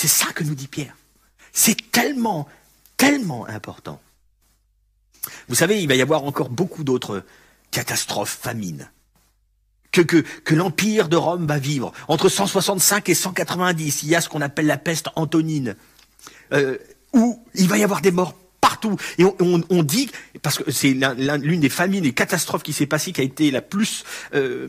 C'est 0.00 0.08
ça 0.08 0.32
que 0.32 0.42
nous 0.42 0.54
dit 0.54 0.66
Pierre. 0.66 0.96
C'est 1.52 1.90
tellement, 1.92 2.48
tellement 2.96 3.46
important. 3.46 4.00
Vous 5.46 5.54
savez, 5.54 5.82
il 5.82 5.88
va 5.88 5.94
y 5.94 6.00
avoir 6.00 6.24
encore 6.24 6.48
beaucoup 6.48 6.84
d'autres 6.84 7.22
catastrophes, 7.70 8.38
famines, 8.40 8.90
que, 9.92 10.24
l'Empire 10.54 11.10
de 11.10 11.18
Rome 11.18 11.46
va 11.46 11.58
vivre. 11.58 11.92
Entre 12.08 12.30
165 12.30 13.10
et 13.10 13.14
190, 13.14 14.04
il 14.04 14.08
y 14.08 14.14
a 14.14 14.22
ce 14.22 14.30
qu'on 14.30 14.40
appelle 14.40 14.64
la 14.64 14.78
peste 14.78 15.08
antonine, 15.16 15.76
euh, 16.54 16.78
où 17.12 17.44
il 17.54 17.68
va 17.68 17.76
y 17.76 17.84
avoir 17.84 18.00
des 18.00 18.10
morts 18.10 18.34
partout. 18.62 18.96
Et 19.18 19.24
on, 19.24 19.82
dit, 19.82 20.10
parce 20.40 20.56
que 20.56 20.70
c'est 20.70 20.94
l'une 20.94 21.60
des 21.60 21.68
famines, 21.68 22.04
des 22.04 22.14
catastrophes 22.14 22.62
qui 22.62 22.72
s'est 22.72 22.86
passée, 22.86 23.12
qui 23.12 23.20
a 23.20 23.24
été 23.24 23.50
la 23.50 23.60
plus 23.60 24.04
euh, 24.32 24.66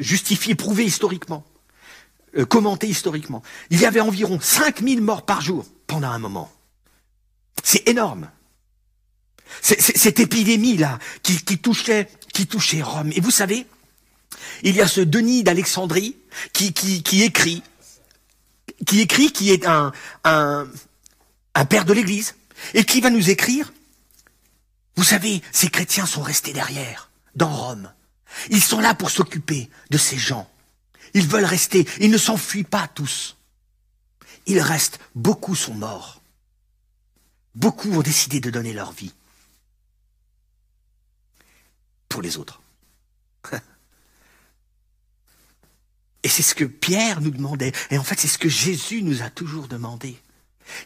justifiée, 0.00 0.56
prouvée 0.56 0.84
historiquement, 0.84 1.44
euh, 2.36 2.44
commentée 2.44 2.88
historiquement. 2.88 3.42
Il 3.70 3.80
y 3.80 3.86
avait 3.86 4.00
environ 4.00 4.40
5000 4.40 5.00
morts 5.00 5.24
par 5.24 5.40
jour 5.40 5.66
pendant 5.86 6.08
un 6.08 6.18
moment. 6.18 6.50
C'est 7.62 7.88
énorme. 7.88 8.30
Cette 9.60 10.18
épidémie-là 10.18 10.98
qui, 11.22 11.58
touchait, 11.58 12.08
qui 12.32 12.46
touchait 12.46 12.80
Rome. 12.80 13.12
Et 13.14 13.20
vous 13.20 13.30
savez, 13.30 13.66
il 14.62 14.74
y 14.74 14.80
a 14.80 14.88
ce 14.88 15.02
Denis 15.02 15.42
d'Alexandrie 15.42 16.16
qui, 16.54 16.68
écrit, 16.68 17.02
qui 17.02 17.22
écrit, 17.22 17.62
qui 19.32 19.50
est 19.50 19.66
un, 19.66 19.92
un 20.24 21.64
père 21.66 21.84
de 21.84 21.92
l'Église, 21.92 22.34
et 22.74 22.84
qui 22.84 23.00
va 23.00 23.10
nous 23.10 23.30
écrire, 23.30 23.72
vous 24.96 25.04
savez, 25.04 25.42
ces 25.52 25.68
chrétiens 25.68 26.06
sont 26.06 26.22
restés 26.22 26.52
derrière, 26.52 27.10
dans 27.34 27.54
Rome. 27.54 27.92
Ils 28.50 28.62
sont 28.62 28.80
là 28.80 28.94
pour 28.94 29.10
s'occuper 29.10 29.68
de 29.90 29.98
ces 29.98 30.18
gens. 30.18 30.48
Ils 31.14 31.26
veulent 31.26 31.44
rester, 31.44 31.86
ils 32.00 32.10
ne 32.10 32.18
s'enfuient 32.18 32.64
pas 32.64 32.88
tous. 32.88 33.36
Ils 34.46 34.60
restent, 34.60 34.98
beaucoup 35.14 35.54
sont 35.54 35.74
morts. 35.74 36.20
Beaucoup 37.54 37.92
ont 37.92 38.02
décidé 38.02 38.40
de 38.40 38.50
donner 38.50 38.72
leur 38.72 38.92
vie 38.92 39.12
pour 42.08 42.22
les 42.22 42.36
autres. 42.36 42.62
Et 46.22 46.28
c'est 46.28 46.42
ce 46.42 46.54
que 46.54 46.64
Pierre 46.64 47.20
nous 47.20 47.30
demandait. 47.30 47.72
Et 47.90 47.98
en 47.98 48.04
fait, 48.04 48.18
c'est 48.18 48.28
ce 48.28 48.38
que 48.38 48.48
Jésus 48.48 49.02
nous 49.02 49.22
a 49.22 49.30
toujours 49.30 49.68
demandé. 49.68 50.20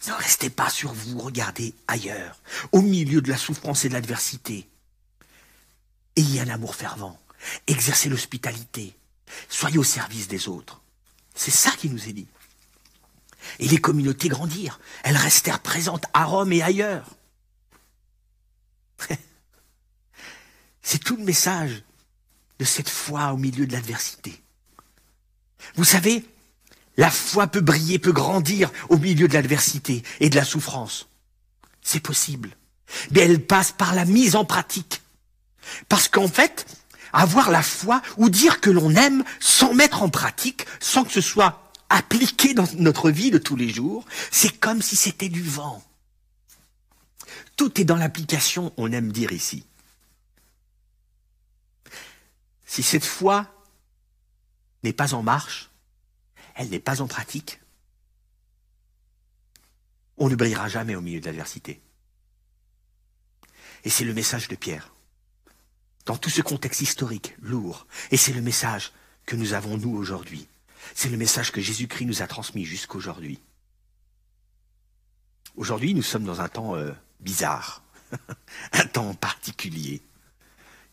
Ne 0.07 0.13
restez 0.13 0.51
pas 0.51 0.71
sur 0.71 0.93
vous, 0.93 1.19
regardez 1.19 1.75
ailleurs, 1.87 2.41
au 2.73 2.81
milieu 2.81 3.21
de 3.21 3.29
la 3.29 3.37
souffrance 3.37 3.85
et 3.85 3.89
de 3.89 3.95
l'adversité. 3.95 4.69
Ayez 6.17 6.41
un 6.41 6.49
amour 6.49 6.75
fervent, 6.75 7.21
exercez 7.67 8.09
l'hospitalité, 8.09 8.97
soyez 9.49 9.79
au 9.79 9.85
service 9.85 10.29
des 10.29 10.49
autres. 10.49 10.81
C'est 11.35 11.51
ça 11.51 11.71
qui 11.73 11.89
nous 11.89 12.09
est 12.09 12.13
dit. 12.13 12.29
Et 13.59 13.69
les 13.69 13.79
communautés 13.79 14.29
grandirent, 14.29 14.81
elles 15.05 15.17
restèrent 15.17 15.61
présentes 15.61 16.05
à 16.15 16.25
Rome 16.25 16.53
et 16.53 16.63
ailleurs. 16.63 17.09
C'est 20.83 21.03
tout 21.03 21.17
le 21.17 21.25
message 21.25 21.83
de 22.59 22.65
cette 22.65 22.89
foi 22.89 23.33
au 23.33 23.37
milieu 23.37 23.67
de 23.67 23.73
l'adversité. 23.73 24.43
Vous 25.75 25.85
savez, 25.85 26.25
la 26.97 27.11
foi 27.11 27.47
peut 27.47 27.61
briller, 27.61 27.99
peut 27.99 28.13
grandir 28.13 28.71
au 28.89 28.97
milieu 28.97 29.29
de 29.29 29.35
l'adversité 29.35 30.03
et 30.21 30.31
de 30.31 30.37
la 30.37 30.45
souffrance. 30.45 31.09
C'est 31.83 32.01
possible. 32.01 32.57
Mais 33.11 33.21
elle 33.21 33.45
passe 33.45 33.73
par 33.73 33.95
la 33.95 34.05
mise 34.05 34.37
en 34.37 34.45
pratique. 34.45 35.03
Parce 35.89 36.09
qu'en 36.09 36.29
fait, 36.29 36.67
avoir 37.17 37.51
la 37.51 37.63
foi 37.63 38.03
ou 38.19 38.29
dire 38.29 38.61
que 38.61 38.71
l'on 38.71 38.95
aime 38.95 39.25
sans 39.41 39.75
mettre 39.75 40.03
en 40.03 40.11
pratique, 40.11 40.67
sans 40.81 41.05
que 41.05 41.13
ce 41.13 41.21
soit 41.21 41.73
appliqué 41.89 42.53
dans 42.53 42.67
notre 42.75 43.11
vie 43.11 43.31
de 43.31 43.39
tous 43.39 43.57
les 43.57 43.69
jours, 43.69 44.05
c'est 44.31 44.59
comme 44.59 44.83
si 44.83 44.97
c'était 44.97 45.29
du 45.29 45.43
vent. 45.43 45.83
Tout 47.57 47.81
est 47.81 47.85
dans 47.85 47.97
l'application, 47.97 48.73
on 48.77 48.93
aime 48.93 49.13
dire 49.13 49.33
ici. 49.33 49.65
Si 52.65 52.83
cette 52.83 53.05
foi 53.05 53.47
n'est 54.83 54.93
pas 54.93 55.15
en 55.15 55.23
marche, 55.23 55.71
elle 56.55 56.69
n'est 56.69 56.81
pas 56.81 57.01
en 57.01 57.07
pratique, 57.07 57.61
on 60.19 60.29
ne 60.29 60.35
brillera 60.35 60.69
jamais 60.69 60.95
au 60.95 61.01
milieu 61.01 61.21
de 61.21 61.27
l'adversité. 61.27 61.81
Et 63.85 63.91
c'est 63.91 64.05
le 64.05 64.15
message 64.15 64.49
de 64.49 64.57
Pierre. 64.57 64.96
Dans 66.07 66.17
tout 66.17 66.31
ce 66.31 66.41
contexte 66.41 66.81
historique 66.81 67.35
lourd, 67.43 67.87
et 68.11 68.17
c'est 68.17 68.33
le 68.33 68.41
message 68.41 68.93
que 69.27 69.37
nous 69.37 69.53
avons 69.53 69.77
nous 69.77 69.95
aujourd'hui. 69.97 70.47
C'est 70.95 71.09
le 71.09 71.17
message 71.17 71.53
que 71.53 71.61
Jésus-Christ 71.61 72.07
nous 72.07 72.23
a 72.23 72.27
transmis 72.27 72.65
jusqu'aujourd'hui. 72.65 73.41
Aujourd'hui, 75.57 75.95
nous 75.95 76.03
sommes 76.03 76.25
dans 76.25 76.41
un 76.41 76.49
temps 76.49 76.77
euh, 76.77 76.93
bizarre, 77.21 77.83
un 78.73 78.87
temps 78.87 79.15
particulier 79.15 80.01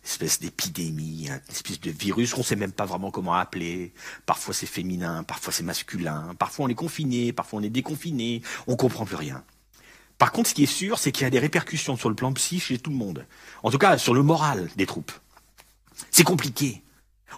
espèce 0.04 0.40
d'épidémie, 0.40 1.28
une 1.28 1.42
espèce 1.50 1.80
de 1.80 1.92
virus 1.92 2.34
qu'on 2.34 2.42
ne 2.42 2.46
sait 2.46 2.56
même 2.56 2.74
pas 2.74 2.86
vraiment 2.86 3.12
comment 3.12 3.34
appeler. 3.34 3.94
Parfois 4.26 4.54
c'est 4.54 4.66
féminin, 4.66 5.24
parfois 5.24 5.54
c'est 5.54 5.64
masculin, 5.64 6.36
parfois 6.38 6.66
on 6.66 6.70
est 6.70 6.76
confiné, 6.76 7.32
parfois 7.32 7.60
on 7.60 7.64
est 7.64 7.70
déconfiné, 7.70 8.42
on 8.68 8.76
comprend 8.76 9.06
plus 9.06 9.16
rien. 9.16 9.44
Par 10.24 10.32
contre, 10.32 10.48
ce 10.48 10.54
qui 10.54 10.64
est 10.64 10.68
sûr, 10.68 11.00
c'est 11.00 11.12
qu'il 11.12 11.24
y 11.24 11.28
a 11.28 11.30
des 11.30 11.40
répercussions 11.40 11.98
sur 11.98 12.08
le 12.08 12.16
plan 12.16 12.32
psy 12.32 12.62
chez 12.62 12.80
tout 12.80 12.92
le 12.92 12.96
monde. 12.96 13.28
En 13.62 13.70
tout 13.72 13.78
cas, 13.78 13.98
sur 13.98 14.14
le 14.14 14.24
moral 14.24 14.70
des 14.78 14.86
troupes. 14.86 15.12
C'est 16.12 16.24
compliqué. 16.24 16.82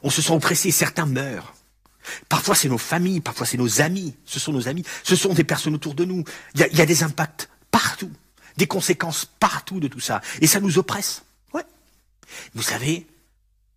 On 0.04 0.12
se 0.12 0.21
sent 0.21 0.34
oppressé, 0.34 0.69
certains 0.69 1.08
meurent. 1.08 1.56
Parfois 2.30 2.54
c'est 2.54 2.69
nos 2.69 2.78
familles, 2.78 3.21
parfois 3.21 3.48
c'est 3.48 3.58
nos 3.58 3.82
amis, 3.82 4.15
ce 4.24 4.39
sont 4.39 4.54
nos 4.54 4.67
amis, 4.67 4.84
ce 5.02 5.15
sont 5.15 5.34
des 5.34 5.43
personnes 5.43 5.74
autour 5.74 5.95
de 5.95 6.06
nous. 6.06 6.24
Il 6.54 6.60
y 6.60 6.63
a, 6.63 6.67
il 6.67 6.78
y 6.78 6.82
a 6.82 6.86
des 6.86 7.02
impacts 7.02 7.50
partout, 7.71 8.12
des 8.56 8.67
conséquences 8.67 9.26
partout 9.26 9.80
de 9.80 9.88
tout 9.88 10.00
ça. 10.00 10.21
Et 10.39 10.45
ça 10.45 10.60
nous 10.60 10.78
oppresse. 10.78 11.24
Vous 12.54 12.62
savez, 12.62 13.08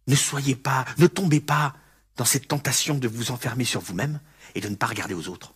ne 0.07 0.16
soyez 0.16 0.55
pas, 0.55 0.85
ne 0.99 1.07
tombez 1.07 1.40
pas 1.40 1.75
dans 2.18 2.27
cette 2.27 2.47
tentation 2.47 2.99
de 2.99 3.09
vous 3.09 3.31
enfermer 3.31 3.64
sur 3.64 3.81
vous-même 3.81 4.21
et 4.55 4.61
de 4.61 4.68
ne 4.68 4.77
pas 4.77 4.87
regarder 4.87 5.14
aux 5.14 5.29
autres. 5.29 5.55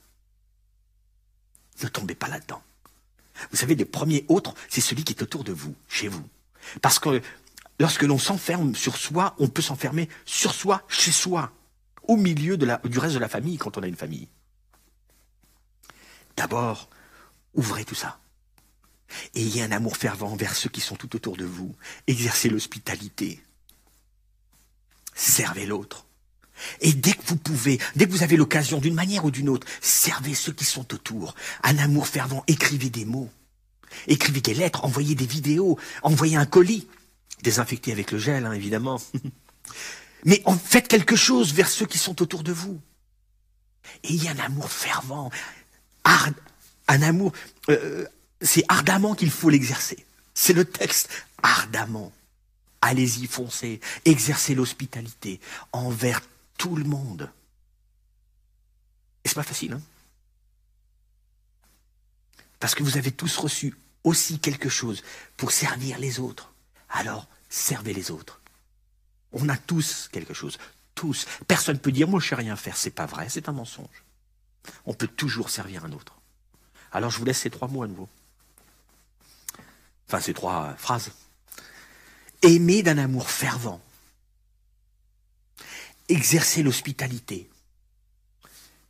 Ne 1.83 1.89
tombez 1.89 2.15
pas 2.15 2.29
là-dedans. 2.29 2.63
Vous 3.53 3.59
savez, 3.59 3.75
le 3.75 3.85
premier 3.85 4.25
autre, 4.29 4.55
c'est 4.69 4.81
celui 4.81 5.05
qui 5.05 5.13
est 5.13 5.23
autour 5.23 5.45
de 5.45 5.53
vous, 5.53 5.75
chez 5.89 6.09
vous. 6.09 6.27
Parce 6.81 6.99
que 6.99 7.21
lorsque 7.79 8.03
l'on 8.03 8.19
s'enferme 8.19 8.75
sur 8.75 8.97
soi, 8.97 9.37
on 9.39 9.49
peut 9.49 9.63
s'enfermer 9.63 10.09
sur 10.25 10.55
soi, 10.55 10.83
chez 10.89 11.13
soi, 11.13 11.53
au 12.09 12.17
milieu 12.17 12.57
du 12.57 12.99
reste 12.99 13.15
de 13.15 13.21
la 13.21 13.29
famille 13.29 13.59
quand 13.59 13.77
on 13.77 13.83
a 13.83 13.87
une 13.87 13.97
famille. 13.97 14.29
D'abord, 16.37 16.89
ouvrez 17.55 17.85
tout 17.85 17.95
ça. 17.95 18.19
Ayez 19.35 19.63
un 19.63 19.73
amour 19.73 19.99
fervent 19.99 20.33
envers 20.33 20.57
ceux 20.57 20.71
qui 20.71 20.81
sont 20.81 20.97
tout 20.97 21.15
autour 21.15 21.37
de 21.37 21.45
vous. 21.45 21.75
Exercez 22.07 22.49
l'hospitalité. 22.49 23.43
Servez 25.15 25.67
l'autre. 25.67 26.07
Et 26.81 26.95
dès 26.95 27.13
que 27.13 27.27
vous 27.27 27.37
pouvez, 27.37 27.79
dès 27.97 28.07
que 28.07 28.11
vous 28.13 28.23
avez 28.23 28.37
l'occasion, 28.37 28.79
d'une 28.79 28.95
manière 28.95 29.25
ou 29.25 29.31
d'une 29.31 29.49
autre, 29.49 29.67
servez 29.83 30.35
ceux 30.35 30.53
qui 30.53 30.65
sont 30.65 30.95
autour. 30.95 31.35
Un 31.63 31.77
amour 31.79 32.07
fervent, 32.07 32.45
écrivez 32.47 32.89
des 32.89 33.05
mots. 33.05 33.31
Écrivez 34.07 34.41
des 34.41 34.55
lettres, 34.55 34.85
envoyez 34.85 35.15
des 35.15 35.27
vidéos, 35.27 35.79
envoyez 36.03 36.37
un 36.37 36.47
colis. 36.47 36.87
Désinfecté 37.43 37.93
avec 37.93 38.13
le 38.13 38.19
gel, 38.19 38.47
hein, 38.47 38.53
évidemment. 38.53 39.01
Mais 40.25 40.43
faites 40.65 40.89
quelque 40.89 41.17
chose 41.17 41.53
vers 41.53 41.69
ceux 41.69 41.87
qui 41.87 41.99
sont 41.99 42.23
autour 42.23 42.43
de 42.43 42.53
vous. 42.53 42.81
Ayez 44.05 44.29
un 44.29 44.39
amour 44.39 44.71
fervent, 44.71 45.31
un 46.05 47.03
amour, 47.03 47.33
euh, 47.69 48.07
c'est 48.41 48.65
ardemment 48.69 49.15
qu'il 49.15 49.31
faut 49.31 49.51
l'exercer. 49.51 50.05
C'est 50.35 50.53
le 50.53 50.65
texte, 50.65 51.09
ardemment. 51.43 52.13
Allez-y, 52.81 53.27
foncez, 53.27 53.81
exercez 54.05 54.55
l'hospitalité 54.55 55.41
envers 55.73 56.21
tout 56.59 56.77
le 56.77 56.85
monde. 56.85 57.31
Et 59.25 59.29
c'est 59.29 59.35
pas 59.35 59.43
facile, 59.43 59.73
hein 59.75 59.81
Parce 62.59 62.75
que 62.75 62.83
vous 62.83 62.97
avez 62.97 63.13
tous 63.13 63.37
reçu 63.37 63.75
aussi 64.05 64.39
quelque 64.39 64.69
chose 64.69 65.03
pour 65.37 65.53
servir 65.53 65.99
les 65.99 66.19
autres. 66.21 66.53
Alors, 66.89 67.27
servez 67.49 67.93
les 67.93 68.11
autres. 68.11 68.41
On 69.33 69.49
a 69.49 69.57
tous 69.57 70.09
quelque 70.13 70.35
chose. 70.35 70.59
Tous. 70.95 71.27
Personne 71.49 71.77
ne 71.77 71.81
peut 71.81 71.93
dire, 71.93 72.09
moi, 72.09 72.21
je 72.21 72.29
sais 72.29 72.35
rien 72.35 72.57
faire. 72.57 72.77
C'est 72.77 72.91
pas 72.91 73.07
vrai, 73.07 73.29
c'est 73.29 73.49
un 73.49 73.53
mensonge. 73.53 74.05
On 74.85 74.95
peut 74.95 75.09
toujours 75.09 75.51
servir 75.51 75.85
un 75.85 75.93
autre. 75.93 76.15
Alors, 76.93 77.11
je 77.11 77.19
vous 77.19 77.25
laisse 77.25 77.41
ces 77.41 77.51
trois 77.51 77.69
mots 77.69 77.83
à 77.83 77.89
nouveau. 77.89 78.09
Enfin, 80.09 80.21
ces 80.21 80.35
trois 80.35 80.75
phrases. 80.75 81.13
Aimer 82.43 82.83
d'un 82.83 82.99
amour 82.99 83.31
fervent. 83.31 83.81
Exercer 86.09 86.63
l'hospitalité. 86.63 87.49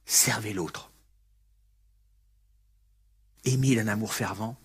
Servez 0.07 0.53
l'autre. 0.53 0.90
Aimer 3.44 3.77
d'un 3.77 3.88
amour 3.88 4.14
fervent. 4.14 4.57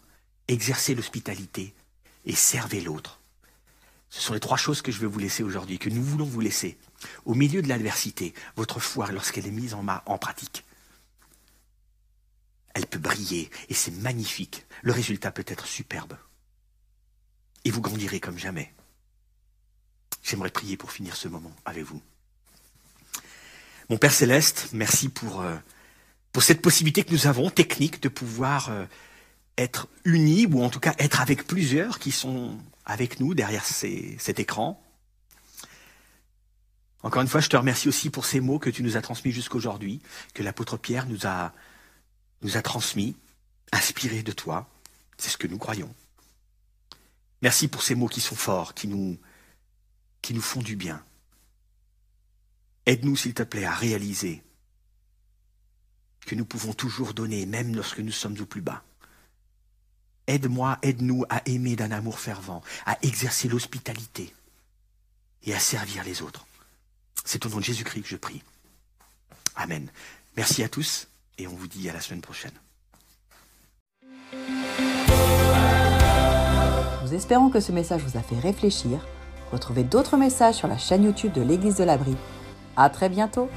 Exercer 0.48 0.96
l'hospitalité. 0.96 1.74
Et 2.26 2.36
servez 2.36 2.82
l'autre. 2.82 3.20
Ce 4.10 4.22
sont 4.22 4.34
les 4.34 4.40
trois 4.40 4.58
choses 4.58 4.82
que 4.82 4.92
je 4.92 5.00
veux 5.00 5.08
vous 5.08 5.20
laisser 5.20 5.44
aujourd'hui, 5.44 5.80
que 5.80 5.90
nous 5.90 6.04
voulons 6.04 6.26
vous 6.26 6.40
laisser. 6.40 6.78
Au 7.26 7.34
milieu 7.34 7.62
de 7.62 7.68
l'adversité, 7.68 8.34
votre 8.56 8.80
foi, 8.80 9.12
lorsqu'elle 9.12 9.48
est 9.48 9.52
mise 9.52 9.74
en, 9.74 9.84
pratique, 10.18 10.64
elle 12.74 12.88
peut 12.88 13.00
briller 13.00 13.50
et 13.70 13.74
c'est 13.74 13.92
magnifique. 13.92 14.66
Le 14.82 14.92
résultat 14.92 15.32
peut 15.32 15.46
être 15.48 15.68
superbe. 15.68 16.18
Et 17.66 17.72
vous 17.72 17.82
grandirez 17.82 18.20
comme 18.20 18.38
jamais. 18.38 18.74
J'aimerais 20.24 20.52
prier 20.52 20.78
pour 20.78 20.92
finir 20.92 21.16
ce 21.16 21.28
moment 21.28 21.56
avec 21.66 21.84
vous. 21.84 22.02
Mon 23.90 23.98
Père 23.98 24.14
céleste, 24.14 24.70
merci 24.74 25.10
pour, 25.10 25.42
euh, 25.42 25.56
cette 26.40 26.62
possibilité 26.62 27.04
que 27.04 27.12
nous 27.12 27.26
avons, 27.26 27.50
technique, 27.50 28.02
de 28.02 28.10
pouvoir 28.10 28.70
euh, 28.70 28.86
être 29.58 29.88
unis, 30.06 30.46
ou 30.46 30.64
en 30.64 30.70
tout 30.70 30.80
cas 30.80 30.94
être 31.00 31.22
avec 31.22 31.46
plusieurs 31.48 32.00
qui 32.00 32.12
sont 32.12 32.58
avec 32.86 33.20
nous 33.20 33.34
derrière 33.34 33.66
cet 33.66 34.40
écran. 34.40 34.82
Encore 37.04 37.22
une 37.22 37.28
fois, 37.28 37.42
je 37.42 37.50
te 37.50 37.58
remercie 37.58 37.88
aussi 37.88 38.10
pour 38.10 38.26
ces 38.26 38.40
mots 38.40 38.60
que 38.60 38.70
tu 38.70 38.84
nous 38.84 38.98
as 38.98 39.02
transmis 39.02 39.32
jusqu'aujourd'hui, 39.32 40.02
que 40.34 40.44
l'apôtre 40.44 40.78
Pierre 40.78 41.06
nous 41.08 41.26
a, 41.26 41.54
nous 42.42 42.58
a 42.58 42.62
transmis, 42.62 43.16
inspirés 43.72 44.24
de 44.24 44.32
toi. 44.32 44.70
C'est 45.18 45.30
ce 45.30 45.38
que 45.38 45.48
nous 45.48 45.58
croyons. 45.58 45.94
Merci 47.42 47.68
pour 47.68 47.84
ces 47.84 47.96
mots 47.96 48.08
qui 48.08 48.22
sont 48.22 48.36
forts, 48.36 48.74
qui 48.74 48.88
nous, 48.88 49.18
qui 50.22 50.34
nous 50.34 50.42
font 50.42 50.62
du 50.62 50.76
bien. 50.76 51.04
Aide-nous, 52.86 53.16
s'il 53.16 53.34
te 53.34 53.44
plaît, 53.44 53.66
à 53.66 53.74
réaliser 53.74 54.44
que 56.26 56.36
nous 56.36 56.46
pouvons 56.46 56.74
toujours 56.74 57.14
donner, 57.14 57.46
même 57.46 57.76
lorsque 57.76 58.00
nous 58.00 58.12
sommes 58.12 58.40
au 58.40 58.46
plus 58.46 58.62
bas. 58.62 58.84
Aide-moi, 60.28 60.78
aide-nous 60.82 61.24
à 61.30 61.42
aimer 61.46 61.76
d'un 61.76 61.92
amour 61.92 62.20
fervent, 62.20 62.62
à 62.86 62.98
exercer 63.02 63.48
l'hospitalité 63.48 64.34
et 65.44 65.54
à 65.54 65.60
servir 65.60 66.04
les 66.04 66.22
autres. 66.22 66.46
C'est 67.24 67.46
au 67.46 67.50
nom 67.50 67.58
de 67.58 67.64
Jésus-Christ 67.64 68.02
que 68.02 68.10
je 68.10 68.18
prie. 68.18 68.44
Amen. 69.56 69.90
Merci 70.36 70.64
à 70.64 70.70
tous 70.70 71.08
et 71.38 71.48
on 71.48 71.56
vous 71.56 71.68
dit 71.68 71.90
à 71.90 71.94
la 71.94 72.02
semaine 72.02 72.22
prochaine. 72.22 72.52
Nous 77.04 77.14
espérons 77.14 77.50
que 77.50 77.62
ce 77.62 77.72
message 77.72 78.02
vous 78.04 78.18
a 78.18 78.22
fait 78.22 78.40
réfléchir. 78.40 79.00
Retrouvez 79.54 79.84
d'autres 79.84 80.18
messages 80.18 80.56
sur 80.56 80.68
la 80.68 80.78
chaîne 80.78 81.06
YouTube 81.06 81.32
de 81.32 81.42
l'Église 81.42 81.78
de 81.78 81.86
l'Abri. 81.86 82.18
À 82.76 82.90
très 82.90 83.08
bientôt! 83.08 83.50